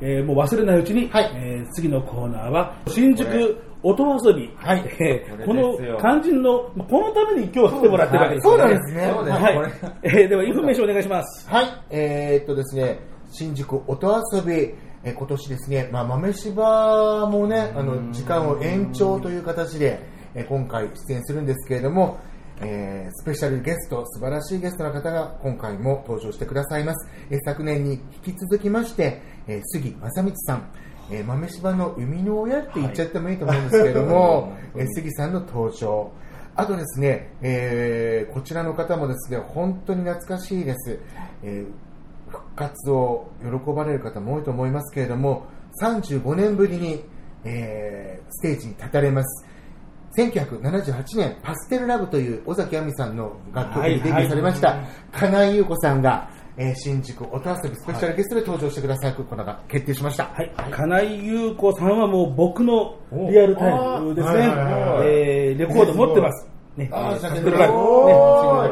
[0.00, 3.28] えーもう忘れないうちに、はいえー次のコーナーは、新宿
[3.82, 4.50] 音遊び。
[4.56, 8.58] はいえーこの肝心の、まあこのために今日来てもらってるわけですそう。
[8.58, 9.12] なんですね。
[9.14, 9.72] そうですはい。
[10.04, 11.50] えーでは、インフォメーションお願いします。
[11.50, 12.98] はい、えーっとですね、
[13.30, 14.54] 新宿音遊び、
[15.04, 20.00] えー今年ですね、まあ、豆柴もね、あの、時間を延長という形で、
[20.34, 22.20] えー今回出演するんですけれども、
[22.60, 27.08] えースペシャルゲスト、素晴らしいゲストの方が今回も登場してくださいます。
[27.30, 30.70] えー昨年に引き続きまして、えー杉正道さん、
[31.10, 36.10] えー豆柴の生みの親って言っちゃってもいいと思うんですけれども、えー杉さんの登場。
[36.58, 40.98] あとですね、えーこちらの方もですね、本当に懐かしいです。
[41.42, 41.66] えー
[42.28, 45.46] 復活を喜ばれる方も多いと思いますけれども、
[45.80, 47.04] 35年ぶりに、
[47.44, 49.46] えーステージに立たれます。
[50.16, 60.24] 1978年、パステルラブという尾崎亜美さんの楽曲にデビューされました、金井優子さんが、えー新宿音遊びスペシャルゲストで登場してくださることが決定しました。
[60.24, 64.38] はい、金井優子さんはもう僕のリアルタイムですね。
[64.38, 64.72] はいはいはい。
[64.72, 66.48] は、いえーレコード持ってます。
[66.76, 67.12] ね、あ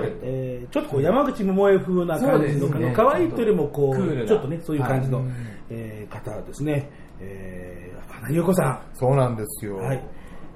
[0.02, 0.12] ね。
[0.22, 2.92] えーちょっとこう山口百恵風な感じの、ね。
[2.96, 5.26] 可愛いというよりもこう、ちょっとね、そういう感じの、はい。
[5.70, 9.76] えー方ですね、えー金井優子さそうなんですよ。
[9.76, 10.02] ん、はい、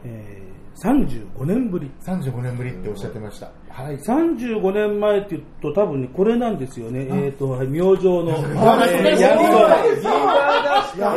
[0.04, 0.47] えー
[0.82, 1.90] 35年ぶり。
[2.04, 3.50] 35年ぶりっておっしゃってました。
[3.70, 3.98] はい。
[3.98, 7.08] 35年前って言うと多分ね、これなんですよね。
[7.10, 9.48] えっ、と、はい明星の、あ えーヤング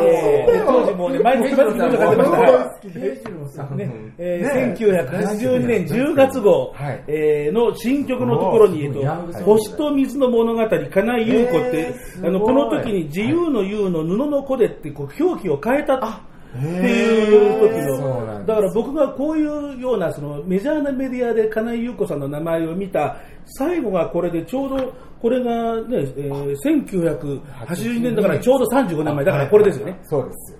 [0.04, 3.64] えー当時もうね、毎日毎日書いてました。
[3.64, 9.02] はいねえー1982年10月号、はいえーの新曲のところに、えっと、
[9.44, 11.94] 星と水の物語、金井優子って、
[12.24, 16.22] あのこの時に自由の優の布の子でってこう表記を変えた
[16.58, 30.00] っていう時の、だから僕がこういうようなそのメジャーなメディアで金井優子さんの名前を見た最後がこれでちょうどこれがね、えー1982年だからちょうど35年前だからこれですよね。
[30.04, 30.58] そうです。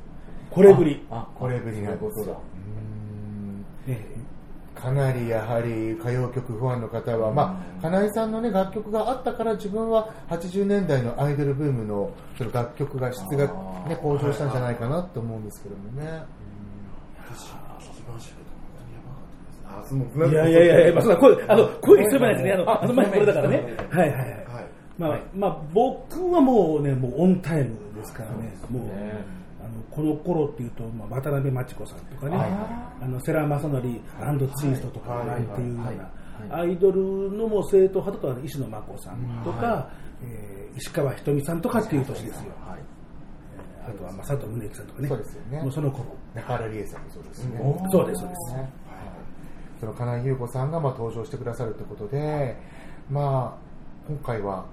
[0.50, 1.06] これぶり。
[1.36, 2.38] これぶりなことだ。
[3.88, 4.21] ね
[4.82, 13.46] かなりやはり歌謡曲ファンの方は、まあ、金井さんの、ね、楽曲があったから自分は80年代のアイドルブームのその楽曲が質が、
[13.88, 16.24] ね、向上したんじゃないかなと思うんですけどもね。
[20.32, 22.52] いやいやいやいや、まあ、声、あの、声すればないですね。
[22.54, 23.78] あの、あの前これだからね。
[23.90, 24.30] はいはいはい。
[24.30, 28.54] はいまあ、まあ、僕はもうね、もうオンタイムですからね。
[28.70, 28.84] もう、
[29.72, 32.38] あの、この頃っていうと、まあ、渡辺真知子さんとかね、
[33.02, 33.82] あの、世良正則
[34.58, 39.90] ツイストとかっていうような、アイドルのもう正統派とか、石野真子さんとか、
[40.24, 42.54] えー石川ひとみさんとかっていう年ですよ。
[42.70, 42.92] えー
[43.84, 45.08] あとは、まあ、佐藤宗之さんとかね。
[45.08, 45.62] そうですよね。
[45.62, 46.06] もうその頃。
[46.36, 47.60] 中原理恵さんもそうですね。
[47.92, 48.54] そうです、そうです。
[48.54, 48.70] はい。
[49.80, 52.56] その金井優子さんがまあ登場してくださるということで、
[53.10, 54.66] まあ、今回は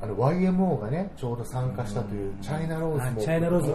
[0.00, 3.72] あの YMO がねちょうど参加したというチャイナローズもあチャイナローズ。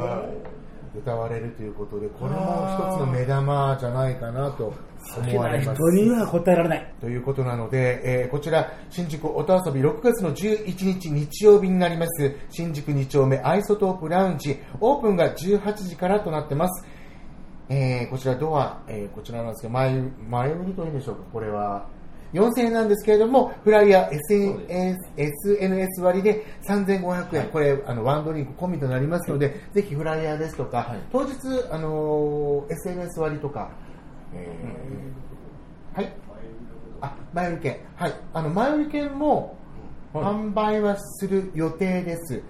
[0.95, 4.71] 歌われるということでこれも一つの目玉じゃないかなと
[5.17, 5.81] 思われます。
[5.81, 6.93] 人には答えられない。
[7.01, 12.35] ということなので、えーこちら新宿音遊び6月の11日日曜日になります。
[12.51, 16.85] 新宿2丁目アイソトープラウンジオープンが18時からとなってます、
[17.69, 21.23] えーこちらドア、えーこちらなんですけど前前売りというんでしょうか？
[21.33, 21.87] これは
[22.33, 31.33] 4000円なんですけれどもフライヤー SNS, SNS 割で3500円、これあのワンドリンク込みとなりますのでぜひフライヤーですとか、当日、
[31.71, 33.71] あのー SNS 割とか、
[34.33, 36.11] えーはい。
[37.01, 37.77] あ前売り券。
[37.95, 38.13] はい。
[38.33, 39.55] あの前売り券も
[40.13, 42.41] 販売はする予定です、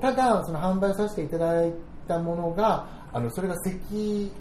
[0.00, 1.72] ただその販売させていただい
[2.08, 4.32] たものがあのそれが席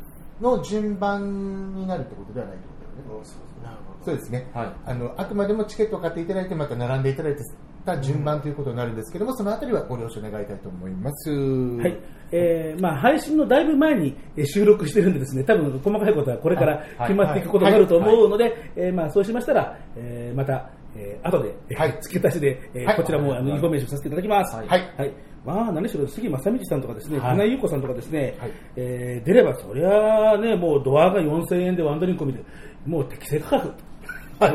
[0.41, 3.25] の順番になるってことではないってことだよね
[4.03, 4.47] そうですね、
[4.85, 7.35] あのあくまでもチケットを買っていただいてまた並んでいただい
[7.85, 11.29] た順番ということになるんですけどもそのあたりはご了承願いたいと思います。
[11.31, 11.97] はい。
[12.31, 21.97] えーまあ、配信のだいぶ前にえー収録してるんでですね、多分細かいことはこれから決まっていくことになると思うので、えーまあ、そうしましたら、えーまた、えー後で、えーはい。
[22.01, 22.95] 付け足しで、えーはい。
[22.97, 24.55] こちらもあのインフォメーションさせていただきます。
[24.55, 24.67] はい。
[24.67, 25.13] はい。
[25.45, 28.51] まあ、何しろ杉真理さんとかですね、金井夕子さんとかですね、はい。
[28.75, 32.43] えー出ればそりゃあね、もうドアが4000円でワンドリンク込みで、
[32.85, 33.73] もう適正価格。
[34.39, 34.47] は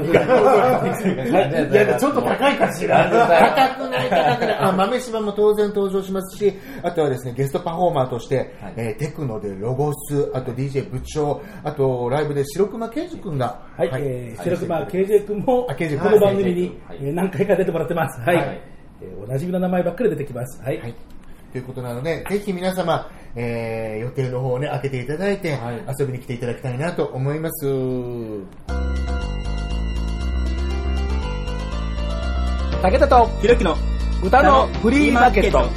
[1.97, 2.01] い。
[2.01, 3.11] ちょっと高いかしら。
[3.11, 4.57] 高くない、高くない。
[4.59, 18.21] あ、豆柴も当然登場しますし、あとはですね、ゲストパフォーマーとして、えーテクノでロゴス、あと DJ 部長、あとライブで白熊圭司君が、はい、えー、白熊 KJ 君も、あ KJ 君この番組に、はいえー何回か出てもらってます。
[18.21, 18.37] はい。
[18.37, 18.63] はい
[19.03, 20.63] えーおなじみの名前ばっかり出てきます。
[20.63, 20.79] はい。
[20.81, 20.95] はい。
[21.53, 25.57] ということなので、ぜひ皆様、えー、予定の方をね、開けていただいて、
[25.99, 29.14] 遊びに来ていただきたいなと思います。
[32.85, 33.79] 武田とひろきの
[34.23, 35.71] 歌のフリーマーケット。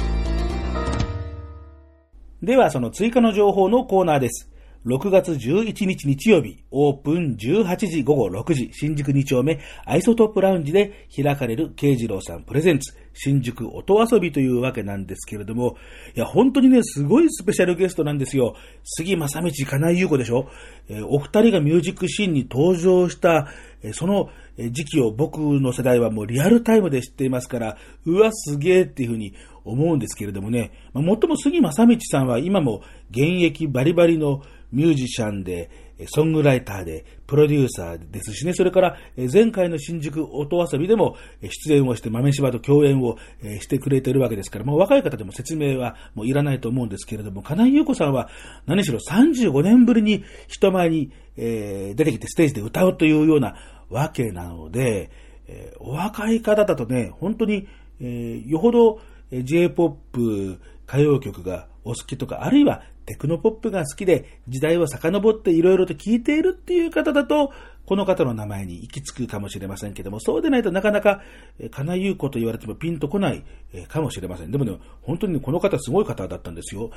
[2.42, 4.52] では、その追加の情報のコーナーです。
[4.84, 15.76] 6月11日日曜日、オープン18時午後6時、新宿2丁目アイソトップラウンジで開かれる慶次郎さんプレゼンツ、新宿音遊びというわけなんですけれども、
[16.14, 18.54] いや、本当にね、すごいスペシャルゲストなんですよ。
[18.84, 20.50] 杉正道、金井優子でしょ、
[20.90, 23.48] えーお二人がミュージックシーンに登場した、
[23.82, 29.32] えーそのえ時期を僕の世代はもうリアルタイムで知っていますから、うわ、すげえっていうふうに
[29.64, 34.42] 思うんですけれどもね、まあ、もっとも杉正道さんは今も現役バリバリの
[34.72, 35.70] ミュージシャンで、
[36.14, 38.96] ソングライターで、プロデューサーですしね、それから
[39.32, 43.16] 前回の新宿音遊びでも出演をして豆柴と共演を
[43.60, 48.28] してくれてるわけですから、もう若い方でも説明はもういらないと思うんですけれども、金井優子さんは
[48.66, 53.54] 何しろ35年ぶりに人前に、出てきてステージで歌うというような
[53.90, 55.10] わけなので、
[55.46, 57.68] えお若い方だとね、本当に、
[58.00, 67.52] えよほど J-POP 歌謡曲がお好きとか、あるいはテクノポップが好きで時代を遡っていろいろと聴いているっていう方だと、
[67.86, 71.22] この方の名前に行き着くかもしれませんけども、そうでないとなかなか、
[71.58, 73.42] えー金井優子と言われてもピンとこない、
[73.88, 74.50] かもしれません。
[74.50, 76.90] でもね、本当にこの方すごい方だったんですよ。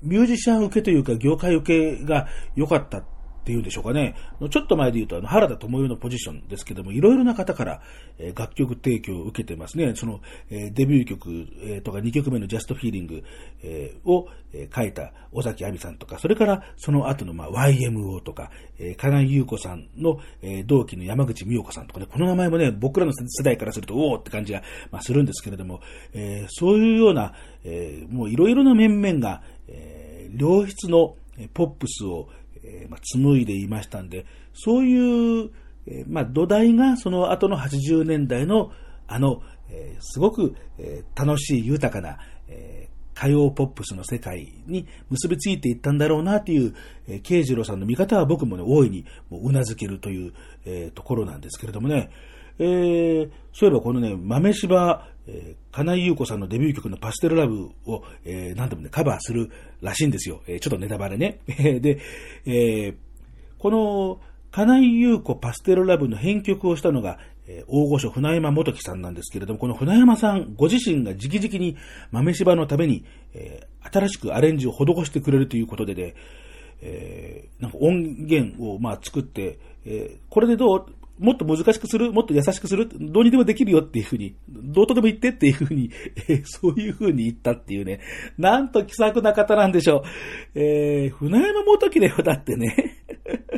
[0.00, 3.02] ミュージシャン受けというか、業界受けが良かった
[3.42, 4.14] っていうんでしょうかね。
[4.50, 7.82] ちょっと前で言うと、あの、原田智代のポジションですけども、いろいろな方から、
[8.18, 9.94] えー楽曲提供を受けてますね。
[9.96, 13.24] その、えーデビュー曲、えーとか2曲目の Just Feeling、
[13.64, 25.80] えーを、えー書いた尾崎亜美さんとか、それからその後の、まあ、YMO とか、えー金井優子さんの、えー同期の山口美代子さんとかね、この名前もね、僕らの世代からすると、おーって感じが、まあ、するんですけれども、
[26.12, 30.02] えーそういうような、えーもういろいろな面々が、えー
[30.34, 31.16] 良質の
[31.52, 32.28] ポップスを、
[32.64, 35.50] えーまあ、紡いでいましたんで、そういう、
[35.86, 38.70] えーまあ、土台がその後の80年代の
[39.06, 46.74] あの、えーすごく、え楽しい豊かな、え歌謡ポップスの世界に結びついていったんだろうなという、
[47.06, 50.32] えー、慶次郎さんの見方は僕もね、大いにもう頷けるという、
[50.64, 52.10] えところなんですけれどもね、
[52.58, 60.42] えそういえばこのね、豆柴、えー金井優子さんのデビュー曲のパステルラブを、えー何でもね、カバーするらしいんですよ。
[60.46, 61.40] えーちょっとネタバレね。
[61.46, 61.98] で、
[62.44, 62.94] えー
[63.58, 64.20] この、
[64.50, 71.76] 金井優子パステルラブの編曲をしたのが、えー大御所船山元樹さんなんですけれども、この船山さんご自身が直々に
[72.10, 76.14] 豆柴のために、えー新しくアレンジを施してくれるということでね、
[76.82, 80.86] えーなんか音源をまあ作って、えーこれでどう
[81.18, 85.90] もっと難しくするもっと優しくするどうにでもできるよっていうふうに、どうとでも言ってっていうふうに、
[86.28, 88.00] えーそういうふうに言ったっていうね、
[88.38, 90.04] なんと気さくな方なんでしょ
[90.54, 90.58] う。
[90.60, 92.96] えー、船山元樹だよ、だってね。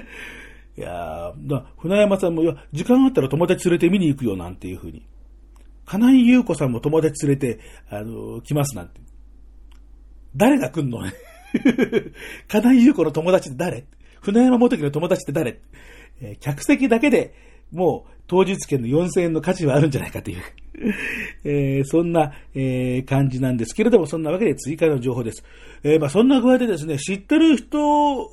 [0.77, 5.07] いやだ船山さんも、いや、時間あったら友達連れて見に行くよ、なんていうふうに。
[5.87, 9.01] 金井優子さんも友達連れて、あのー来ますなんて。
[10.37, 10.99] 誰が来んの
[12.49, 13.85] 金井優子の友達って誰？
[14.21, 15.61] 船山元樹の友達って誰、
[16.21, 17.35] え客席だけで
[17.73, 20.43] もう当日券の4000円の価値はあるんじゃないかという、
[21.45, 25.45] えーそんな、えー感じなんですけれども、そんなわけで追加の情報です。
[25.83, 27.79] えーまあ、そんな具合でですね、知ってる人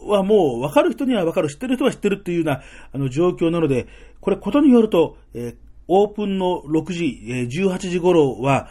[0.08, 2.62] はもう、わかる人にはわかる、知ってる人は知ってるっていうような
[2.94, 3.88] あの状況なので、
[4.22, 5.56] これことによると、え
[5.88, 8.70] オープンの6時、え18時頃は、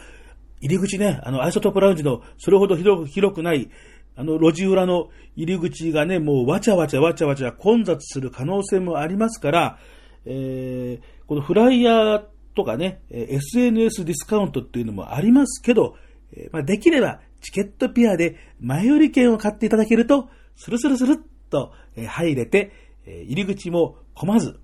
[0.61, 3.69] 入り口ね、あの、アイソトップラウンジのそれほど広くない、
[4.15, 9.77] あの、路地裏の入り口がね、もうわちゃわちゃわちゃわちゃ混雑する可能性もありますから、
[10.25, 12.23] えーこのフライヤー
[12.55, 15.95] とかね、SNS ディスカウントっていうのもありますけど、
[16.33, 21.15] えーまあ、できればチケットピアで前売り券を買っていただけると、スルスルスルっ
[21.49, 22.71] と入れて、
[23.05, 24.59] 入り口も混まず、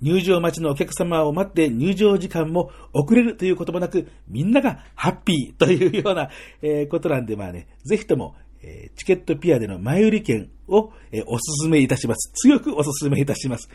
[0.00, 8.34] 入場待ちのお客様を待って入場時間も遅れるということもなく、みんながハッピーというような、えーことなんで、まあね、ぜひとも、
[8.66, 12.32] えチケットピアでの前売り券を、えーお勧めいたします。
[12.34, 13.68] 強くおすすめいたします。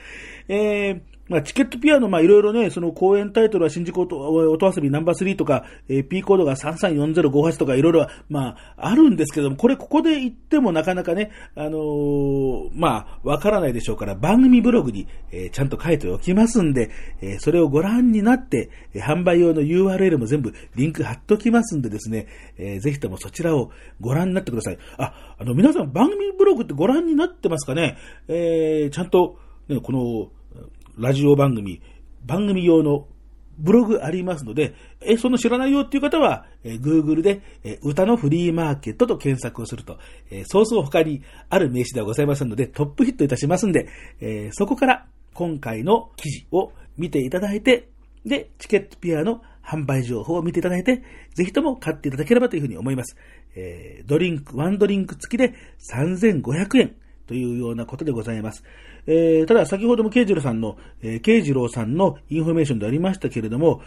[0.47, 16.89] えーまあ、チケットピアの、まあ、いろいろね、その公演タイトルは新宿音音遊びナンバー3とか、えー P コードが334058とかいろいろ、まあ、あるんですけども、これここで言ってもなかなかね、あのーまあ、わからないでしょうから、番組ブログに、えーちゃんと書いておきますんで、
[17.21, 22.27] えーそれをご覧になって、え販売用の URL も全部リンク貼っときますんでですね、
[22.57, 23.71] えーぜひともそちらを
[24.01, 24.80] ご覧になってください。
[24.97, 27.97] あ、あの、皆さん番組ブログってご覧になってますかね？
[28.27, 30.32] えーちゃんと、ね、この、
[31.00, 31.82] ラジオ番組、
[32.26, 33.08] 番組用の
[33.58, 39.97] ブログありますので、え、その知らないよっていう方は、え Google で、え歌のフリーマーケットと検索をすると、
[40.30, 43.88] えそうそう他にある名詞ではございませんので、トップヒットいたしますんで、
[44.20, 47.89] えそこから今回の記事を見ていただいて、
[48.26, 53.16] で、チケットピアの販売情報を見ていただいて、ぜひとも買っていただければというふうに思います。
[53.56, 55.54] えドリンク、ワンドリンク付きで
[55.91, 56.95] 3500円
[57.30, 58.63] というようなことでございます。
[59.05, 63.82] えーただ先ほども慶次郎さんの、えー慶次郎さんのインフォメーションでありましたけれども、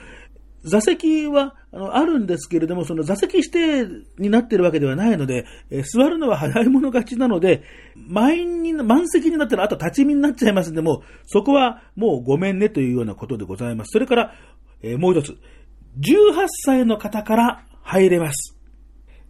[0.63, 7.65] 座席はあのあるんですけれども、その座席指定になっているわけではないので、えー座るのは早い者勝ちなので、
[7.97, 13.89] 満員に、満席になったらあと立ち見になっちゃいますんで、もそこはもうごめんねというようなことでございます。
[13.91, 14.35] それから、
[14.83, 18.57] えーもう一つ、18歳の方から入れます。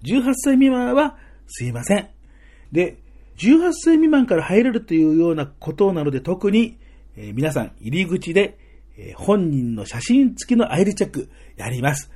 [0.04, 2.08] 18歳未満はすいません。
[2.72, 3.01] で、
[3.43, 6.78] 18歳未満から入れるというようなことなので特に、
[7.16, 8.59] えー皆さん入り口で、
[8.97, 12.11] えー本人の写真付きの ID チェックやります。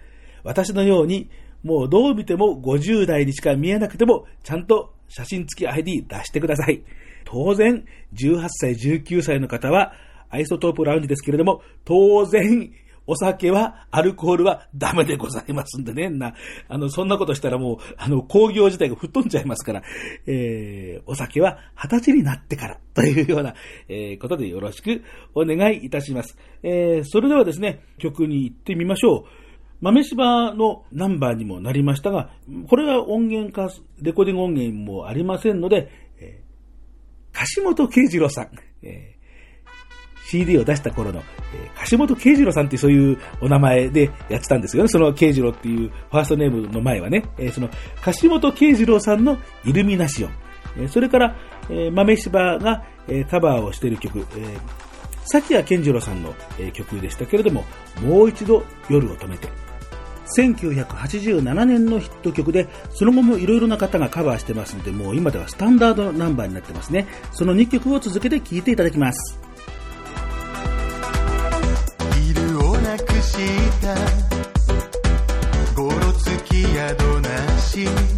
[0.45, 1.29] 私のように
[1.65, 6.83] もうどう見ても50代にしか見えなくてもちゃんと写真付き ID 出してください。
[7.25, 9.93] 当然、18歳、19歳の方は
[10.31, 12.73] アイソトープラウンジですけれども、当然、
[13.07, 16.11] お酒は、アルコールはダメでございますんでね。
[16.11, 16.35] な、
[16.69, 19.83] あの、そんなことしたらもう、あの、工業自体が吹っ飛んじゃいますから、
[20.27, 23.55] えー、お酒は二十歳になってから、というような、
[23.89, 25.05] えー、ことでよろしく
[25.35, 26.37] お願いいたします。
[26.63, 29.25] えー、それではですね、曲に行ってみましょう。
[29.81, 32.31] 豆柴のナンバーにもなりましたが、
[32.69, 38.51] これは音源化、レコーディング音源もありませんので、えー、樫本慶次郎さん、
[38.83, 39.16] えー
[40.29, 41.23] CD を出した頃の、
[41.55, 44.89] えー、樫本慶次郎さんってそういうお名前でやってたんですよね。
[44.89, 47.69] その慶次郎っていうファーストネームの前はね、えーその
[48.01, 50.31] 樫本慶次郎さんのイルミナシオン。
[50.79, 51.37] えーそれから、
[51.71, 54.59] えー豆柴が、えーカバーをしている曲、えー、
[55.25, 57.65] 崎谷健次郎さんの、えー曲でしたけれども、
[58.03, 59.49] もう一度夜を止めて。
[60.37, 67.07] 1987年のヒット曲で、その後もいろいろな方がカバーしてますので、もう今ではスタンダードナンバーになってますね。
[67.31, 69.46] その2曲を続けて聴いていただきます。
[73.37, 73.95] した。
[75.75, 78.16] ごろつき宿なし。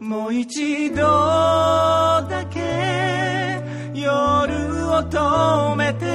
[0.00, 2.60] もう一度だけ
[3.94, 6.06] 夜を止めて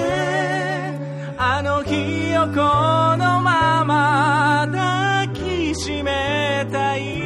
[1.38, 2.54] あの日をこ
[3.18, 7.23] のまま抱きしめたい。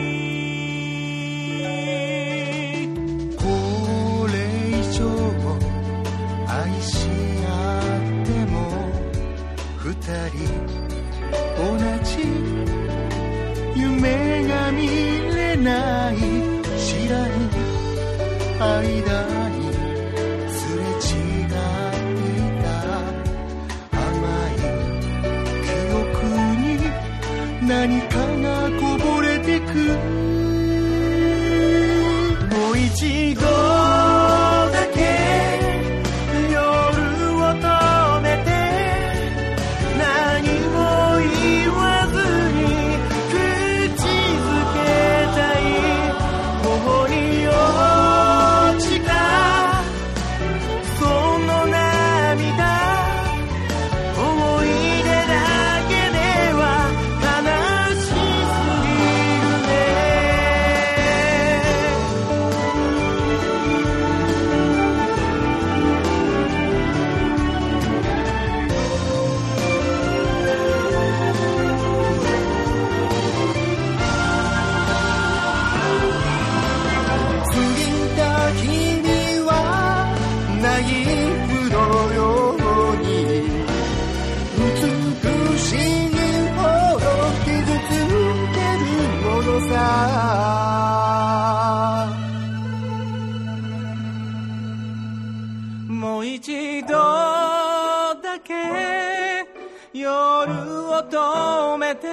[101.87, 102.07] めて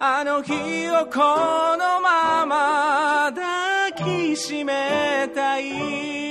[0.00, 1.18] あの日をこ
[1.76, 6.23] のまま抱きしめたい。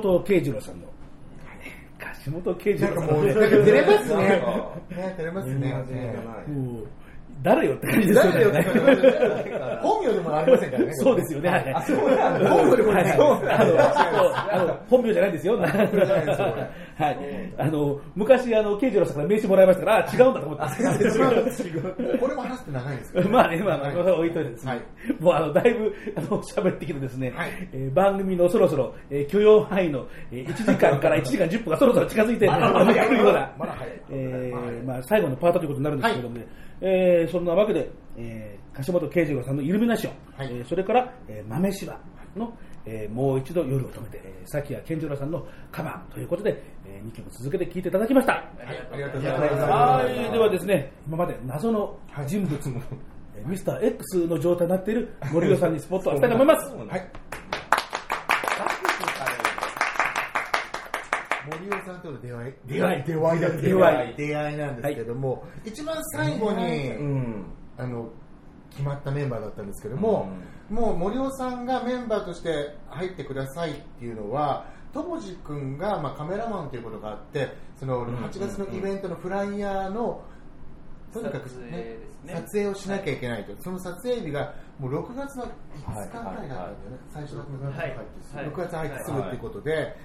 [0.00, 0.86] 本慶次郎さんの。
[1.98, 4.16] 樫本慶次郎さんなんかもうね、なんか照れますね。
[4.90, 5.74] ね、照れますね。
[7.44, 8.64] 誰よって感じですよ誰よってね。
[9.82, 10.94] 本名でもありませんからね。
[10.94, 11.50] そうですよね。
[11.50, 12.50] はいあ、そうなんだ。
[12.50, 13.04] 本名でもない。
[13.04, 13.12] はい
[14.50, 15.58] あの本名じゃないですよ。
[15.58, 17.54] はい。
[17.58, 22.18] あの、昔、あの、慶次郎さんから名刺もらいましたから、あ違うんだと思って。
[22.18, 23.28] これも話して長いんです。
[23.28, 24.70] まあね、まあ、まあ、それは置いといてですね。
[24.70, 24.80] はい
[25.20, 27.32] もう、あの、だいぶ、あの、喋ってきてですね、
[27.92, 33.20] 番組のそろそろ、えー許容範囲の、えー1時間から1時間10分がそろそろ近づいて、まだ早い、
[34.86, 36.46] まあ、最後のパートということになるんですけれどもね、
[36.86, 42.00] えーそんなわけで、えー、樫本慶次郎さんのイルミナション、はいえーそれから、えー豆柴
[42.36, 42.52] の、
[42.84, 48.32] えーもう一度夜を止めて、えー、崎谷健次郎さんのカバーということで、え2曲続けて聴いていただきました。
[48.34, 48.44] はい、
[48.92, 49.62] ありがとうございます。
[49.62, 56.72] はい、ではですね、今まで謎の人物、えーミスター X の状態になっている森尾さんにスポットを当てたいと思います。
[56.72, 57.10] はい。
[61.84, 63.04] さんとの出会い、出会い。
[63.04, 63.40] 出会い。
[63.40, 64.16] だ出会い。
[64.16, 66.92] 出会いなんですけども、一番最後に、
[67.76, 68.10] あの、
[68.70, 70.28] 決まったメンバーだったんですけども、
[70.70, 80.24] もう森尾さんがメンバーとして入ってくださいっていうのは、友次君が、まあ、カメラマンということがあって、その8月のイベントのフライヤーの
[81.12, 86.74] とにかく、ね撮影をしなきゃいけないと、その撮影日がもう6月の5日ぐらいだったんだよね、
[87.12, 87.90] 最初6月はい。
[87.90, 88.46] はい。
[88.48, 89.96] 6月入ってすぐっていうことで、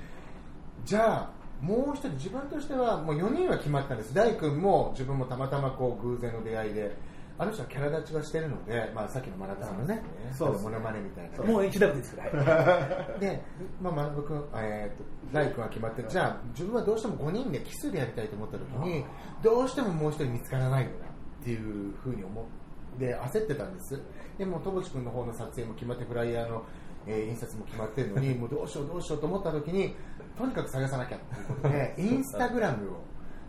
[0.83, 1.31] じゃあ、
[1.61, 6.95] もう一人、自分としてはもう4人は決まったんです、大君も自分もたまたまこう偶然の出会いで、
[7.39, 10.03] あの人はキャラ立ちはしてるので、まあ、さっきのマラタさんのね、
[10.37, 11.43] そうですねモノマネみたいな。
[11.45, 13.15] もう一段ですから。
[13.17, 13.41] で、
[13.81, 19.05] まあ、学君、えー、と大君は決まって、じゃあ、自分はどうしても5人でキスでやりたいと思った時に、
[19.41, 21.09] どうしてももう一人見つからないよなっ
[21.41, 23.97] ていうふうに思って、焦ってたんです。
[24.37, 26.63] でも、戸淵君の方の撮影も決まって、フライヤーの、
[27.07, 29.95] えー印刷も決まってるのに、 もうどうしようどうしようと思った時に、
[30.39, 33.01] とにかく探さなきゃっていうことで、 インスタグラムを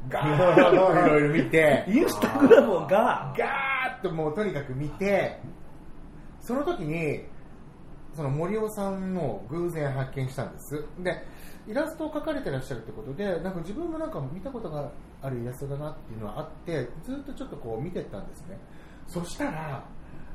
[0.08, 5.40] ガーッといろいろ見て、インスタグラムが、ガーッともうとにかく見て、
[6.40, 7.24] その時に、
[8.14, 10.84] その森尾さんの偶然発見したんです。
[10.98, 11.24] で、
[11.68, 14.90] イラストを描かれてらっしゃるってことで、なんか自分もなんか見たことが
[15.22, 18.58] あるイラストだなっていうのはあって、ずっとちょっとこう見てったんですね。
[19.06, 19.84] そしたら、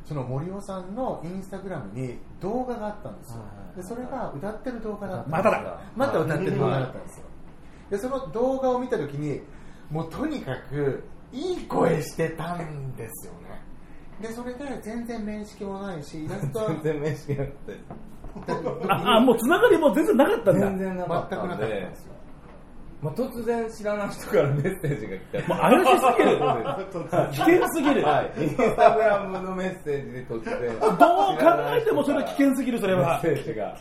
[0.05, 3.41] その森尾さんのインスタグラムに動画があったんですよ。
[3.75, 7.25] で、それが歌ってる動画だったんですまただまた歌ってる動画だったんですよ。
[7.89, 9.41] で、その動画を見たときに、
[9.89, 13.61] もうとにかくいい声してたんですよね。
[14.21, 17.77] で、それで全然面識もないし、 イラストは全然面識なくて。
[18.89, 20.67] あ、あもうつながりも全然なかったんだ。
[20.67, 22.13] 全然なかった全くなかったんんでですよ。
[23.05, 25.53] まあ、突然知らない人からメッセージが来た。
[25.53, 26.39] もう怪しすぎる。
[27.31, 28.03] 危険すぎる。
[28.05, 30.79] はい、インスタグラムのメッセージで突然。
[30.79, 30.95] どう考
[31.77, 33.21] えてもそれは危険すぎる、それは。
[33.23, 33.77] メッセージが。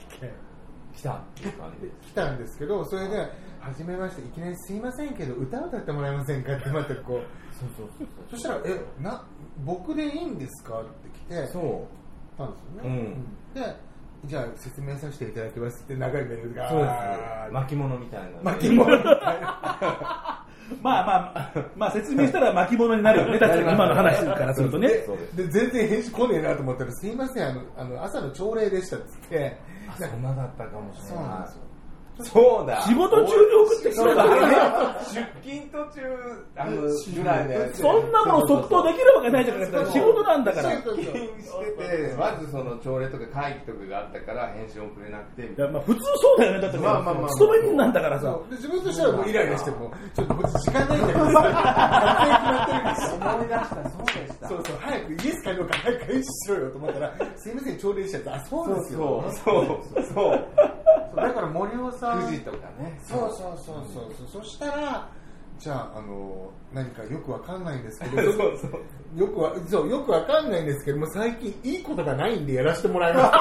[0.94, 1.12] 来た。
[1.12, 2.10] っていう感じです。
[2.10, 3.28] 来たんですけど、それで、は
[3.74, 9.24] じめまして、いきなりすいませんけど、歌を歌ってもらえませんかってまたこう、そうそうそうそしたら、え、な、
[9.64, 10.80] 僕でいいんですか？
[10.80, 12.38] って来て、そう。
[12.38, 12.98] たんですよね。
[13.54, 13.62] うん。
[13.62, 13.76] で、
[14.26, 16.88] じゃあ説明させていただきますって長いメールが、そうで
[17.48, 20.44] す巻物みたいな巻物みたいな。
[20.82, 23.38] まあまあ、まあ説明したら巻物になるよね。
[23.38, 24.88] 今の話からするとね。
[25.34, 29.58] で全然返事来ねえなと思ったら、すいません、あの、あの朝の朝礼でしたっつって、
[29.98, 31.63] そんなだったかもしれそうなんないですよ。
[32.22, 34.54] そうだ仕事中に送ってきたからね。
[35.12, 36.00] 出勤途中
[36.56, 36.88] あのぐ
[37.24, 39.90] らいのやつそんなもの即答できるわけないじゃないですか。
[39.92, 40.72] 仕事なんだから。
[40.72, 41.12] い出勤して
[42.08, 46.60] てまずその朝礼とか会議とかがあったから返信送れなくていやまあ普通そうだよね。
[46.60, 48.38] だってまあまあまあ勤め人なんだからさ。
[48.50, 51.44] 自分としてはもうイライラしても、ちょっとこっち時間ないんだけど思い出した
[53.90, 59.24] そうでしたそうそう、早くイエスかどうか早く返事しろよと思ったら、すいません、朝礼しちゃって、あ、そうですよ。
[59.24, 60.48] そうそうそうそう
[61.16, 62.98] だから森尾さん、富士とかね。
[63.02, 64.12] そうそうそうそう。
[64.30, 65.08] そう、そしたら、
[65.58, 68.72] じゃあ、あの、何かよくわかんないんですけど、 そうそう。
[69.16, 73.30] よくわ、そう、よくわかんないんですけども、最近いいことがないんでやらせてもらいます。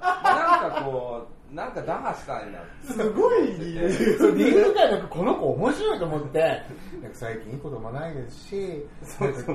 [0.00, 2.60] なんかこうなんか打破したいな。
[2.82, 4.34] すごい理由。
[4.34, 8.86] 理由がなんかこの子面白いと思って、なんか最近いいこともないですし、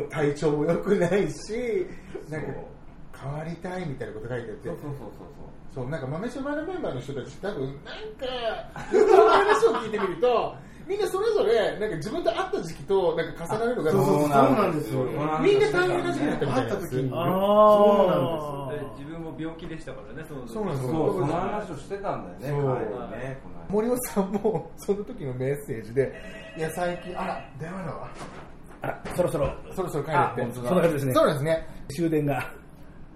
[0.10, 1.88] 体調も良くないし、
[2.30, 2.48] なんか
[3.22, 4.94] 変わりたいみたいなこと書いてあって、そうそう
[5.74, 8.26] そう、なんか豆柴のメンバーの人たち、多分なんか、
[8.92, 10.56] いろんな話を聞いてみると、
[10.88, 15.04] みんなそれぞれ、なんか自分と会った時期となんか重なるのが、そうそうそうなんですよ
[15.42, 17.12] みんな大変な時期だったみたいなんです会った時に。
[17.14, 18.72] ああ。
[18.72, 22.58] で自分も病気でしたからね、その時そうなんですそうその話をしてたんだよ
[23.12, 26.14] ねね森尾さんもその時のメッセージで、
[26.58, 28.10] いや、最近、あら、電話だわ。
[28.82, 30.54] あら、そろそろそろそろ帰るって。
[30.56, 31.14] そんな感じですね。
[31.14, 31.68] そうですね。
[31.90, 32.52] 終電が。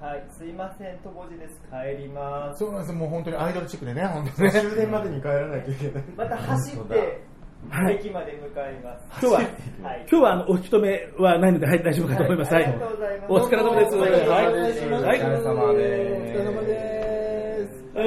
[0.01, 1.61] はい、すいません、とぼじです。
[1.69, 2.57] 帰ります。
[2.57, 2.93] そうなんです。
[2.93, 4.59] もう本当にアイドルチックでね、本当にね。
[4.59, 6.03] 終電までに帰らないといけない。
[6.17, 7.23] また走って、
[7.69, 9.05] はい駅まで向かいます。
[9.11, 12.53] 今日は、はい今日はあのお引き止めはないので、はい、大丈夫かと思います。
[12.55, 12.63] はい。
[12.63, 13.95] ありがとうございますお疲れ様です。
[13.95, 14.47] はい。
[14.47, 17.85] お疲れ様ですお疲れ様です。
[17.93, 18.01] え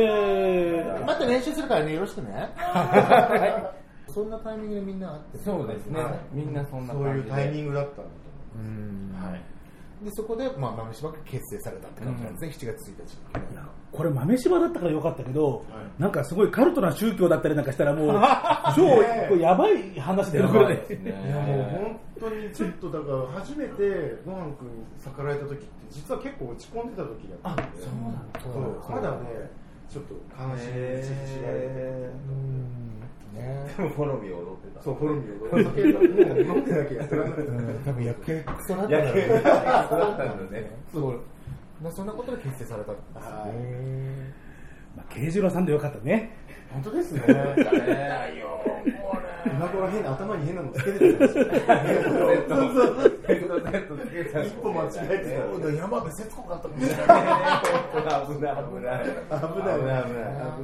[0.99, 2.49] ー、また練習するからね、よろしくね。
[4.09, 6.01] そんなタイミングでみんな会ってそうですね
[6.33, 8.09] みんなそんなそういうタイミングだったんだと
[8.57, 9.31] うん思う。
[9.31, 9.54] はい。
[10.05, 13.53] で、そこで、まあ、豆柴が結成されたって感じなんですね、7月1日。
[13.53, 15.65] いやこれ豆柴だったからよかったけど、
[15.99, 18.21] なんかすごいカルトな宗教だったりなんかしたらもう、
[18.77, 20.85] 超やばい話だよ、これね。
[20.91, 27.83] いやもう本当にちょっとだから初めてゴハン君に逆らえた時って実は結構落ち込んでた時だったんで。
[27.83, 28.41] そうなんだ。
[28.41, 29.51] そうまだね
[29.89, 31.67] ちょっと悲しみに打ちひしがれて。
[31.67, 32.95] うん。
[33.35, 39.29] ねでもフォロミー踊ってたそうフォルミをお酒もう飲んでなきゃやってらんなかったうん多分やけくそだった野球ね。
[39.29, 41.21] だったんだねそう。
[41.83, 44.33] まあ、そんなことで結成されたんですね。
[44.97, 46.37] まあ、慶次郎さんでよかったね。
[46.75, 47.21] 本当ですね。
[47.21, 48.35] ね
[49.47, 52.27] 今頃変な頭に変なのつけてたんですよ。
[54.45, 55.43] 一歩間違えてた
[56.59, 57.07] かもしれない。
[58.27, 60.13] 危ない危ない危ない危ない危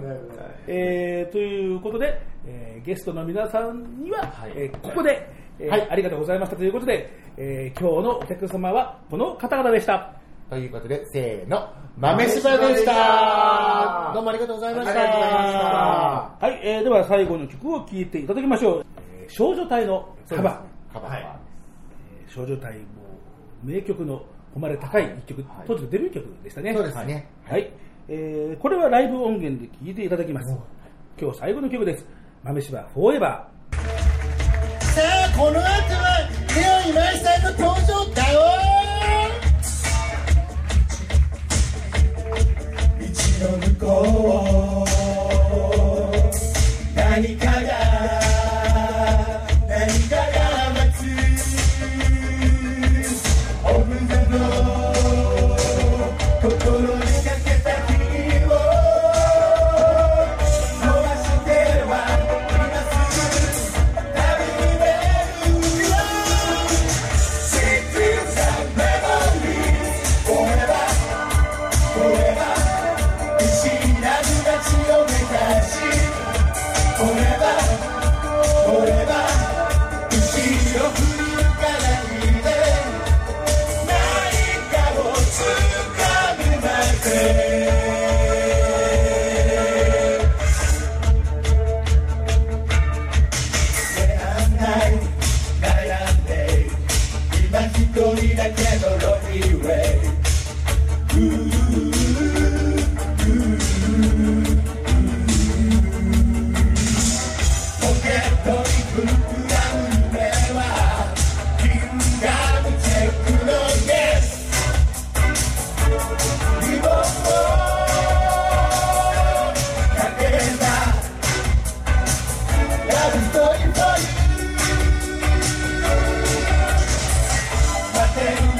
[0.00, 0.46] ない危ない。
[0.66, 4.52] えーということで、えーゲストの皆さんには、はい。
[4.56, 10.14] えーここで、えーはいありがとうございましたということで、えー今日のお客様はこの方々でした。
[10.50, 14.10] ということで、せーの、豆柴でした。
[14.12, 15.00] どうもありがとうございました。
[15.00, 15.52] ありがとうございまし
[16.40, 18.86] たはい、えーでは最後の曲を聴いていただきましょう。
[19.20, 20.92] えー少女隊のカバー。
[20.92, 21.12] カバー。
[21.12, 21.22] はい
[22.20, 22.84] えー少女隊も
[23.62, 24.22] 名曲の
[24.54, 26.74] 誉れ高い一曲、当時のデビュー曲でしたね。
[26.74, 27.70] そうですねはい。
[28.08, 30.52] えーこれはライブ音源で聴いていただきます。
[31.16, 32.04] 今日最後の曲です。
[32.42, 33.76] 豆柴フォーエバー。
[34.82, 35.00] さ
[35.32, 38.69] あこの後はレオ今井さんの登場だよ
[43.90, 44.49] 道の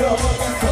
[0.01, 0.70] Então,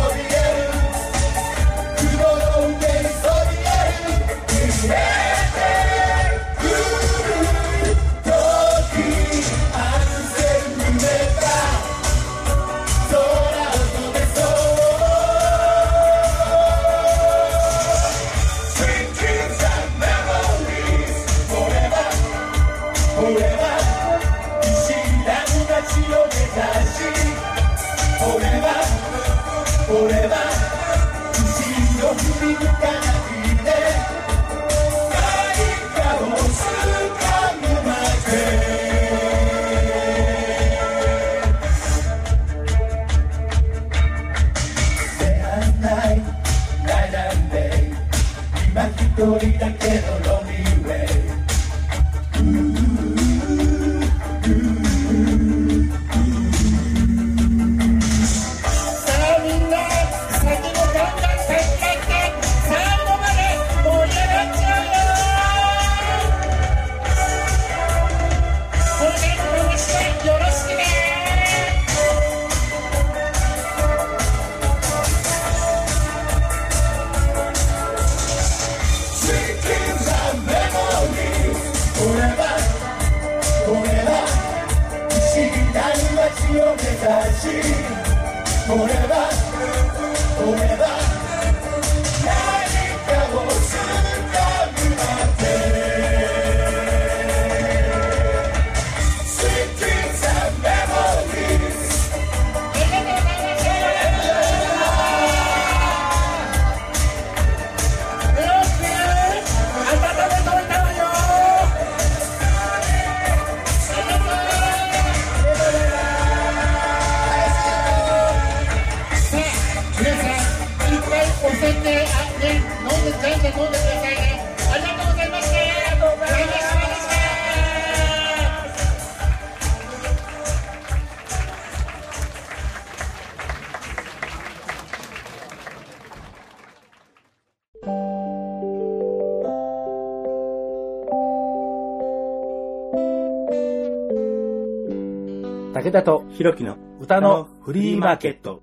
[145.89, 148.63] 武田とひろきの歌のフリーマーケット。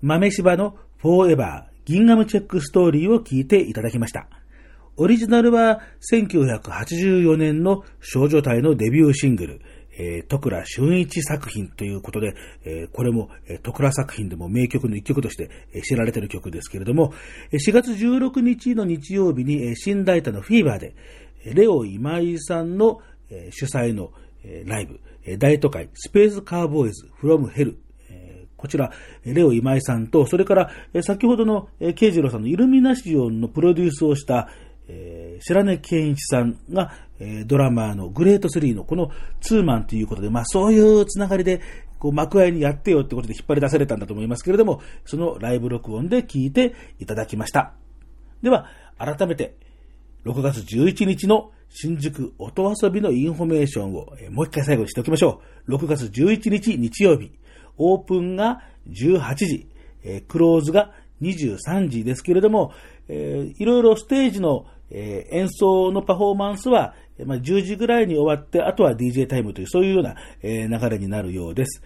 [0.00, 4.26] 豆柴のフォーエバーギンガムチェックストーリーを聞いていただきました。
[4.96, 9.60] オリジナルは1984年の少女隊のデビューシングル、
[9.98, 17.12] えー、都倉俊一作品ということで、えーこれも、えー都倉作品でも名曲の一曲として、えー知られている曲ですけれども、
[17.52, 20.94] 4月16日の日曜日に、えー新代田のフィーバーで、
[21.52, 24.10] レオ今井さんの、えー主催の、
[24.42, 25.00] えーライブ、
[25.38, 27.78] 大都会、スペースカーボーイズ、フロムヘル、
[28.64, 28.90] こちら、
[29.26, 30.70] レオ今井さんと、それから、
[31.02, 34.48] 先ほどの、えー、慶次郎さんのイルミナシオンのプロデュースをした、
[34.88, 39.10] えー白根健一さんが、えードラマーのグレート3のこの
[39.42, 41.60] ツーマンということで、まあそういうつながりで、
[41.98, 47.74] こう幕間にやってよってことで引っ張り出されたんだと思いますけれども、そのライブ録音で聞いていただきました。
[48.42, 49.56] では、改めて、
[50.24, 55.74] 6月11日の新宿音遊びのインフォメーションを、もう一回最後にしておきましょう。
[55.74, 57.32] 6月11日日曜日、
[57.76, 59.66] オープンが18時、
[60.28, 60.92] クローズが
[61.22, 62.72] 23時ですけれども、
[63.08, 71.82] いろいろステージの、演奏のパフォーマンスは、10時ぐらいに終わって、あとは DJ タイムという、そういうような、流れになるようです。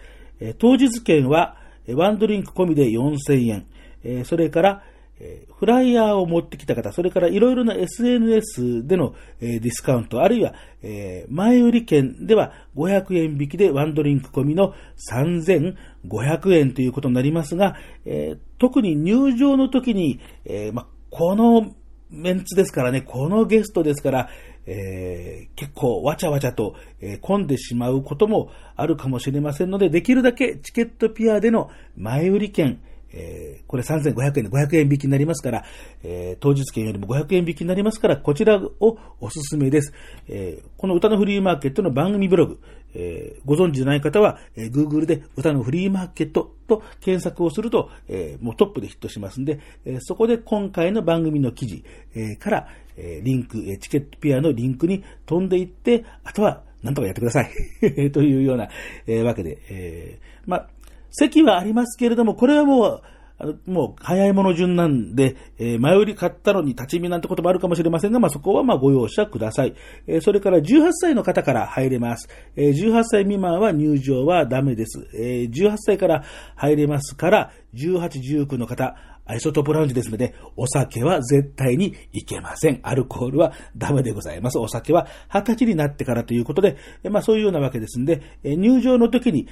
[0.59, 1.57] 当日券は、
[1.87, 3.65] ワンドリンク込みで4000
[4.05, 4.83] 円、それから、
[5.19, 14.73] えフライヤーを持ってきた方、それからいろいろな SNS での、ディスカウント、あるいは、え前売り券では500円引きでワンドリンク込みの
[15.11, 21.75] 3500円ということになりますが、え特に入場の時に、えま、この
[22.09, 24.29] メンツですからね、このゲストですから、
[24.65, 26.75] え結構わちゃわちゃと、
[27.21, 32.79] 混んでしまうこともあるかもしれませんので、できるだけチケットピアでの前売り券、
[33.13, 35.63] えーこれ3500円で500円引きになりますから、
[36.03, 39.93] えー当日券よりも500円引きになりますから、こちらをおすすめです。
[40.27, 42.59] えーこの歌のフリーマーケットの番組ブログ、
[42.93, 51.83] えーご存知でない方は、えー Google で歌のフリーマーケットと検索をすると、えーもうトップでヒットしますんで、えーそこで今回の番組の記事、
[52.15, 57.51] えーから、えーリンク、チケットピアのリンクに飛んでいって、あとはなんとかやってください。
[58.11, 58.69] というような、
[59.05, 60.69] えーわけで、えーまあ、
[61.11, 63.01] 席はありますけれども、これはもう、
[63.41, 69.75] あのもう早いもの順なんで、えー前売り買ったのに立ち見なんてこともあるかもしれませんが、まあ、そこはまご容赦ください。
[70.07, 72.27] えーそれから18歳の方から入れます。
[72.57, 75.07] えー18歳未満は入場はダメです。
[75.13, 76.23] えー18歳から
[76.55, 78.95] 入れますから、18、19の方、
[79.29, 82.79] アイソトップラウンジですので、お酒は絶対にいけません。
[82.81, 84.57] アルコールはダメでございます。
[84.57, 86.77] お酒は二十歳になってからということで、
[87.11, 89.47] まあそういうようなわけですんで、入場の時に、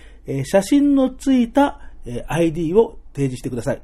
[0.45, 1.79] 写真のついた
[2.27, 3.81] ID を提示してください。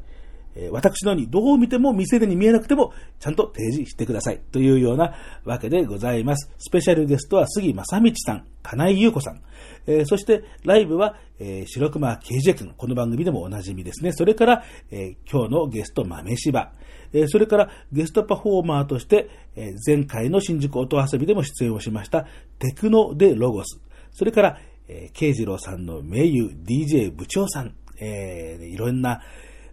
[0.56, 4.40] え私のようにどう見ても店でに見えなくてもちゃんと提示してください。
[4.52, 6.50] というようなわけでございます。
[6.58, 9.42] スペシャルゲストは杉正道さん、金井優子さん。
[9.86, 12.74] えーそしてライブは、えー白熊慶ジ君。
[12.78, 14.12] この番組でもおなじみですね。
[14.14, 16.74] それから、えー今日のゲスト豆柴。
[17.14, 22.26] えそれからゲストパフォーマーとして、え前回の新宿音遊びでも出演をしました
[22.60, 23.80] テクノデロゴス。
[24.12, 27.76] それから、えー、慶次郎さんの名優 DJ 部長さん。
[28.00, 29.22] えいろんな、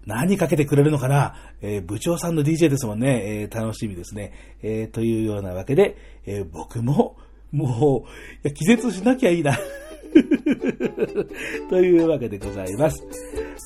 [0.07, 3.43] 何かけてくれるのかな、えー部長さんの DJ ですもんね。
[3.43, 4.33] えー楽しみですね。
[4.63, 5.97] えーというようなわけで、
[6.27, 7.17] えー僕も、
[7.53, 8.09] もう、
[8.47, 9.59] いや気絶しなきゃいいな。
[11.71, 13.05] というわけでございます。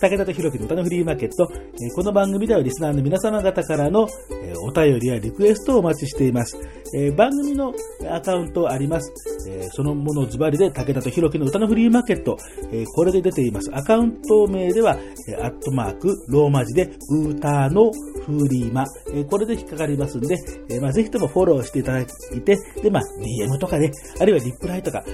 [0.00, 1.46] 武田と弘樹の歌のフリーマーケット、
[1.94, 4.08] この番組ではリスナーの皆様方からの、
[4.62, 6.58] お便りやリクエストをお待ちしています。
[7.16, 7.72] 番組の
[8.10, 9.12] アカウントあります。
[9.72, 12.36] そのものズバリで武田と弘樹の歌のフリーマーケット、
[12.94, 13.70] これで出ています。
[13.74, 14.92] アカウント名では、
[15.40, 17.90] アットマーク、ローマ字で、歌の
[18.26, 18.84] フリーマ、
[19.30, 23.90] これで引っかかりますんで、ぜひともフォローしていただいて、で、まあ、DM とかね、
[24.20, 25.04] あるいはリプライとか、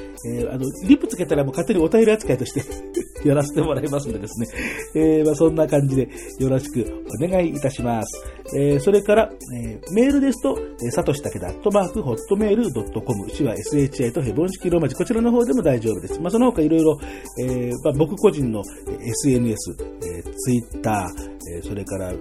[0.51, 2.63] あの、リプつけたらもう勝手にお便り扱いとして
[3.29, 4.47] やらせてもらいますのでですね、
[4.95, 6.09] えーまあ、そんな感じで
[6.39, 6.85] よろしく
[7.23, 8.25] お願いいたします。
[8.57, 16.21] えーそれから、えーメールですと、えー、さとしたけだ、アットマーク、ホットメールドットコム、手話 SHA とヘボン式ローマ字、こちらの方でも大丈夫です。
[16.21, 16.99] まあ、その他いろいろ、
[17.41, 21.07] えーまあ、僕個人のえー SNS、えー、Twitter、
[21.55, 22.13] えーそれから、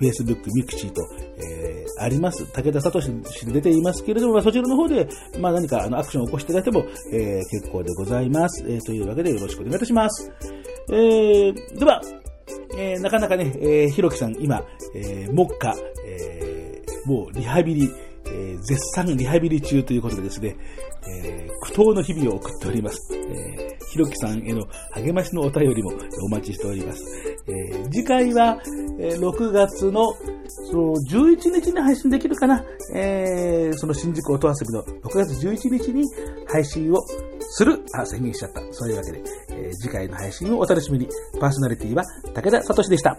[0.00, 1.02] Facebook、ミクシーと、
[1.38, 2.44] えーあります。
[2.52, 3.12] 武田聡氏
[3.46, 5.06] で出ていますけれども、まあ、そちらの方で、
[5.38, 10.32] まあ、何かあのアクションを起こしていただいても、えー結構でございます、えーというわけでよろしくお願いいたします。
[10.90, 12.00] えーでは、
[12.76, 14.64] えーなかなかね、えーひろきさん、今、
[14.94, 17.90] えー、目下、えーもうリハビリ、
[18.34, 20.56] えー絶賛リハビリ中ということでですね、
[21.22, 23.14] えー苦闘の日々を送っております。
[23.14, 25.92] えーひろきさんへの励ましのお便りも
[26.24, 27.04] お待ちしております。
[27.46, 28.58] えー次回は、
[28.98, 30.12] え6月の
[30.48, 32.64] その11日に配信できるかな、
[32.94, 36.04] えーその新宿音遊びの6月11日に
[36.48, 36.96] 配信を
[37.40, 38.60] する、あ、宣言しちゃった。
[38.72, 41.08] そういうわけで、え次回の配信をお楽しみに。
[41.38, 42.04] パーソナリティは
[42.34, 43.16] 武田聡でした。